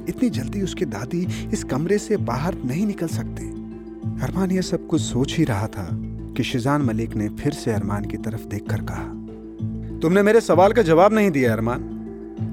इतनी 0.09 0.29
जल्दी 0.29 0.61
उसकी 0.61 0.85
दादी 0.85 1.27
इस 1.53 1.63
कमरे 1.63 1.97
से 1.97 2.17
बाहर 2.17 2.55
नहीं 2.65 2.85
निकल 2.87 3.07
सकती। 3.07 3.47
अरमान 4.23 4.51
यह 4.51 4.61
सब 4.61 4.87
कुछ 4.87 5.01
सोच 5.01 5.35
ही 5.37 5.43
रहा 5.43 5.67
था 5.67 5.87
कि 6.37 6.43
शिजान 6.43 6.81
मलिक 6.81 7.15
ने 7.15 7.29
फिर 7.29 7.53
से 7.53 7.71
अरमान 7.71 8.05
की 8.05 8.17
तरफ़ 8.17 8.45
देखकर 8.45 8.81
कहा, 8.81 9.03
तुमने 9.99 10.21
मेरे 10.21 10.41
सवाल 10.41 10.71
का 10.71 10.81
जवाब 10.81 11.13
नहीं 11.13 11.31
दिया 11.31 11.53
अरमान 11.53 11.89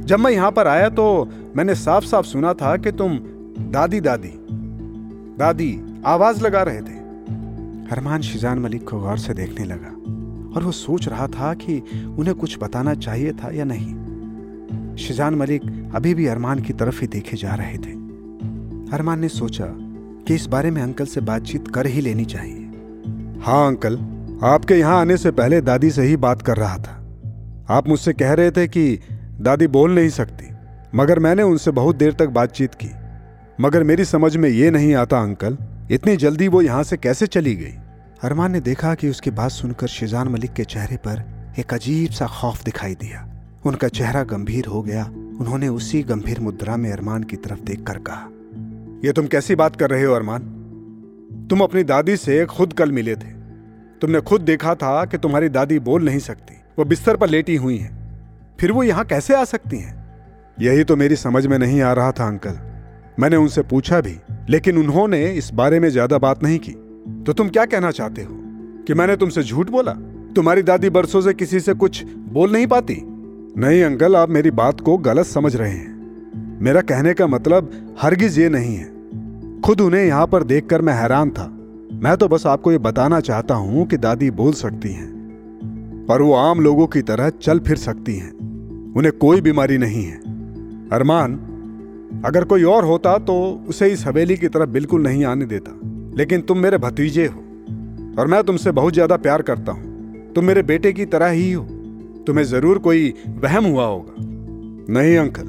जब 0.07 0.19
मैं 0.19 0.31
यहाँ 0.33 0.51
पर 0.53 0.67
आया 0.67 0.89
तो 0.89 1.29
मैंने 1.57 1.75
साफ़ 1.75 2.05
साफ़ 2.05 2.27
सुना 2.27 2.53
था 2.55 2.77
कि 2.77 2.93
तुम 2.93 3.19
दादी 3.71 4.01
दादी 4.01 4.33
दादी 5.39 5.71
आवाज़ 6.07 6.43
लगा 6.45 6.63
रहे 6.63 6.81
थे। 6.81 7.00
अरमान 7.91 8.21
शिजान 8.21 8.59
मलिक 8.59 8.89
को 8.89 8.99
गौर 9.01 9.19
से 9.19 9.35
देखने 9.35 9.65
लगा 9.65 9.89
और 10.55 10.65
वो 10.65 10.73
सोच 10.73 11.09
रहा 11.09 11.27
था 11.27 11.55
कि 11.55 11.79
उन्हें 12.19 12.35
कुछ 12.35 12.59
बताना 12.63 12.95
चाहिए 12.95 13.33
था 13.33 13.51
या 13.53 13.65
नहीं। 13.65 14.97
शिजान 14.97 15.35
मलिक 15.35 15.63
अभी 15.95 16.15
भी 16.15 16.27
अरमान 16.27 16.59
की 16.59 16.73
तरफ़ 16.73 17.01
ही 17.01 17.07
देखे 17.07 17.37
जा 17.37 17.55
रहे 17.55 17.79
थे। 17.79 17.93
अरमान 18.93 19.21
ने 19.21 19.29
सोचा 19.29 19.67
कि 20.27 20.35
इस 20.35 20.47
बारे 20.47 20.71
में 20.71 20.83
अंकल 20.83 21.07
से 21.07 21.21
बातचीत 21.21 21.69
कर 21.69 21.87
ही 21.87 22.01
लेनी 22.01 22.25
चाहिए। 22.25 22.71
हाँ 23.41 23.67
अंकल, 23.67 23.99
आपके 24.43 24.75
यहाँ 24.75 25.01
आने 25.01 25.17
से 25.17 25.31
पहले 25.31 25.61
दादी 25.61 25.91
से 25.91 26.03
ही 26.03 26.17
बात 26.17 26.43
कर 26.43 26.57
रहा 26.57 26.77
था। 26.77 26.97
आप 27.71 27.89
मुझसे 27.89 28.13
कह 28.13 28.33
रहे 28.33 28.51
थे 28.51 28.69
कि 28.69 29.01
दादी 29.41 29.67
बोल 29.67 29.95
नहीं 29.95 30.09
सकती, 30.09 30.47
मगर 30.95 31.19
मैंने 31.19 31.43
उनसे 31.43 31.71
बहुत 31.71 31.97
देर 31.97 32.13
तक 32.13 32.29
बातचीत 32.29 32.75
की। 32.75 32.91
मगर 33.61 33.83
मेरी 33.83 34.05
समझ 34.05 34.37
में 34.37 34.49
ये 34.49 34.71
नहीं 34.71 34.95
आता 34.95 35.21
अंकल 35.21 35.57
इतनी 35.91 36.17
जल्दी 36.17 36.49
वो 36.49 36.63
यहाँ 36.63 36.83
से 36.83 36.97
कैसे 36.97 37.27
चली 37.27 37.57
गई? 37.57 37.75
अरमान 38.23 38.53
ने 38.53 38.61
देखा 38.61 38.95
कि 38.95 39.09
उसकी 39.09 39.31
बात 39.31 39.51
सुनकर 39.51 39.87
शिजान 39.87 40.29
मलिक 40.29 40.53
के 40.53 40.65
चेहरे 40.65 40.97
पर 40.97 41.23
एक 41.59 41.75
अजीब 41.75 42.11
सा 42.11 42.27
खौफ 42.27 42.65
दिखाई 42.65 42.95
दिया। 42.95 43.43
उनका 43.67 43.89
चेहरा 43.89 44.23
गंभीर 44.23 44.67
हो 44.67 44.83
गया। 44.83 45.05
उन्होंने 45.41 45.69
उसी 45.69 46.03
गंभीर 46.03 46.41
मुद्रा 46.41 46.77
में 46.77 46.93
अरमान 46.93 47.23
की 47.23 47.37
तरफ़ 47.37 47.61
देख 47.61 47.83
कर 47.83 47.99
कहा 47.99 48.29
यह 49.05 49.13
तुम 49.13 49.27
कैसी 49.27 49.55
बात 49.55 49.77
कर 49.77 49.91
रहे 49.91 50.05
हो 50.05 50.15
अरमान? 50.15 50.41
तुम 51.51 51.61
अपनी 51.61 51.83
दादी 51.83 52.17
से 52.17 52.47
खुद 52.47 52.73
कल 52.73 52.93
मिले 52.93 53.17
थे। 53.17 53.31
तुमने 54.01 54.21
खुद 54.21 54.41
देखा 54.41 54.75
था 54.75 55.05
कि 55.05 55.19
तुम्हारी 55.19 55.49
दादी 55.49 55.79
बोल 55.79 56.05
नहीं 56.05 56.19
सकती। 56.19 56.55
वो 56.79 56.85
बिस्तर 56.85 57.17
पर 57.17 57.29
लेटी 57.29 57.57
हुई 57.57 57.79
हैं। 57.79 58.21
फिर 58.61 58.73
वो 58.73 58.83
यहाँ 58.83 59.05
कैसे 59.05 59.35
आ 59.35 59.45
सकती 59.45 59.79
हैं? 59.79 60.11
यही 60.61 60.85
तो 60.85 60.97
मेरी 60.97 61.17
समझ 61.17 61.47
में 61.47 61.59
नहीं 61.59 61.83
आ 61.83 61.93
रहा 61.93 62.13
था, 62.13 62.27
अंकल। 62.27 62.70
मैंने 63.21 63.37
उनसे 63.37 63.63
पूछा 63.63 64.01
भी, 64.01 64.17
लेकिन 64.49 64.79
उन्होंने 64.79 65.27
इस 65.27 65.51
बारे 65.55 65.81
में 65.81 65.91
ज़्यादा 65.91 66.19
बात 66.19 66.43
नहीं 66.43 66.59
की। 66.59 66.73
तो 67.27 67.33
तुम 67.33 67.49
क्या 67.49 67.65
कहना 67.65 67.91
चाहते 67.91 68.23
हो? 68.23 68.35
कि 68.87 68.95
मैंने 68.95 69.17
तुमसे 69.17 69.43
झूठ 69.43 69.71
बोला? 69.71 69.93
तुम्हारी 70.37 70.63
दादी 70.63 70.91
बरसों 70.91 71.21
से 71.21 71.35
किसी 71.35 71.61
से 71.61 71.75
कुछ 71.75 72.05
बोल 72.07 72.53
नहीं 72.53 72.67
पाती? 72.67 72.97
नहीं 73.57 73.83
अंकल, 73.83 74.17
आप 74.17 74.31
मेरी 74.31 74.51
बात 74.51 74.81
को 74.81 74.97
गलत 74.97 75.27
समझ 75.27 75.57
रहे 75.57 75.71
हैं। 75.71 76.59
मेरा 76.63 76.81
कहने 76.81 77.15
का 77.15 77.27
मतलब 77.27 77.71
हरगिज 78.03 78.39
ये 78.39 78.49
नहीं 78.49 78.77
है। 78.77 78.91
खुद 79.61 79.81
उन्हें 79.81 80.05
यहाँ 80.05 80.27
पर 80.27 80.43
देखकर 80.43 80.83
मैं 80.83 80.95
हैरान 80.95 81.31
था। 81.31 81.47
मैं 81.93 82.17
तो 82.17 82.29
बस 82.29 82.47
आपको 82.47 82.73
ये 82.73 82.79
बताना 82.79 83.21
चाहता 83.21 83.55
हूँ 83.55 83.87
कि 83.87 83.97
दादी 83.97 84.31
बोल 84.31 84.53
सकती 84.53 84.93
हैं। 84.93 86.07
और 86.11 86.23
वो 86.23 86.35
आम 86.35 86.61
लोगों 86.61 86.87
की 86.87 87.03
तरह 87.03 87.29
चल 87.29 87.59
फिर 87.59 87.77
सकती 87.77 88.17
हैं। 88.17 88.31
उन्हें 88.97 89.19
कोई 89.19 89.41
बीमारी 89.41 89.79
नहीं 89.79 90.05
है। 90.05 90.17
अरमान 90.93 91.47
अगर 92.25 92.45
कोई 92.45 92.63
और 92.63 92.85
होता 92.85 93.17
तो 93.19 93.35
उसे 93.69 93.89
इस 93.89 94.07
हवेली 94.07 94.37
की 94.37 94.49
तरफ़ 94.49 94.69
बिल्कुल 94.69 95.03
नहीं 95.03 95.25
आने 95.25 95.47
देता। 95.47 95.79
लेकिन 96.17 96.41
तुम 96.41 96.59
मेरे 96.59 96.79
भतीजे 96.79 97.27
हो, 97.27 97.41
और 98.19 98.27
मैं 98.27 98.43
तुमसे 98.45 98.71
बहुत 98.71 98.95
ज़्यादा 98.95 99.17
प्यार 99.17 99.43
करता 99.43 99.73
हूँ। 99.73 100.33
तुम 100.35 100.45
मेरे 100.45 100.63
बेटे 100.63 100.93
की 100.93 101.05
तरह 101.07 101.29
ही 101.29 101.53
हो। 101.53 101.63
तुम्हें 102.27 102.45
ज़रूर 102.45 102.79
कोई 102.79 103.13
वहम 103.39 103.65
हुआ 103.65 103.85
होगा। 103.85 104.15
नहीं 104.93 105.17
अंकल, 105.19 105.49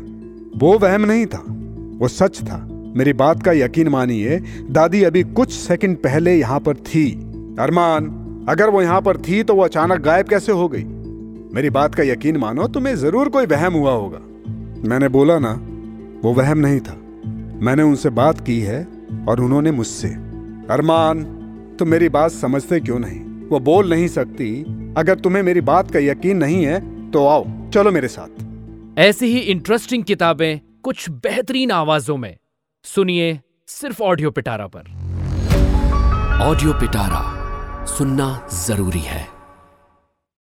वो 0.58 0.78
वहम 0.78 1.06
नहीं 1.06 1.26
था, 1.26 1.44
वो 2.00 2.08
सच 2.08 2.42
था। 2.42 2.66
मेरी 2.96 3.14
बात 3.14 3.44
का 3.44 3.52
यकीन 3.52 3.88
मानिए, 3.88 4.40
दादी 4.70 5.04
अभी 5.04 5.24
कुछ 5.24 5.52
सेकंड 5.52 5.98
पहले 5.98 6.36
यहाँ 6.36 6.60
पर 6.60 6.78
थी। 6.86 7.10
अरमान, 7.60 8.06
अगर 8.50 8.70
वो 8.70 8.82
यहाँ 8.82 9.02
पर 9.02 9.18
थी 9.18 9.42
तो 9.44 9.56
वो 9.56 9.64
अचानक 9.64 10.02
गायब 10.02 10.28
कैसे 10.28 10.52
हो 10.52 10.68
गई? 10.68 10.84
मेरी 11.54 11.70
बात 11.70 11.96
का 11.96 12.04
यकीन 12.04 12.38
मानो, 12.38 12.68
तुम्हें 12.68 12.96
ज़रूर 12.96 13.30
कोई 13.30 13.46
वहम 13.46 13.74
हुआ 13.74 13.92
होगा। 13.92 14.20
मैंने 14.90 15.08
बोला 15.10 15.38
ना 15.40 15.54
वो 16.24 16.34
वहम 16.34 16.58
नहीं 16.58 16.80
था। 16.80 16.94
मैंने 17.66 17.84
उनसे 17.84 18.10
बात 18.10 18.46
की 18.46 18.60
है 18.62 18.88
और 19.30 19.40
उन्होंने 19.42 19.72
मुझसे 19.72 20.08
अरमान 20.70 21.24
तुम 21.80 21.88
मेरी 21.88 22.10
बात 22.10 22.32
समझते 22.32 22.80
क्यों 22.80 23.00
नहीं? 23.00 23.20
वो 23.50 23.60
बोल 23.60 23.90
नहीं 23.90 24.08
सकती 24.08 24.62
अगर 24.98 25.20
तुम्हें 25.20 25.44
मेरी 25.44 25.62
बात 25.62 25.92
का 25.92 26.00
यकीन 26.00 26.38
नहीं 26.38 26.64
है 26.66 26.80
तो 27.12 27.26
आओ 27.28 27.46
चलो 27.72 27.92
मेरे 27.92 28.08
साथ। 28.08 29.00
ऐसी 29.00 29.26
ही 29.26 29.40
इंटरेस्टिंग 29.40 30.04
किताबें 30.04 30.60
कुछ 30.84 31.10
बेहतरीन 31.10 31.72
आवाजों 31.72 32.18
में। 32.18 32.38
सुनिए 32.86 33.40
सिर्फ़ 33.68 34.02
ऑडियो 34.04 34.32
पिटारा 34.32 34.68
पर। 34.68 34.84
ऑडियो 36.42 36.74
पिटारा 36.74 37.86
सुनना 37.86 38.48
ज़रूरी 38.66 39.00
है। 39.00 39.41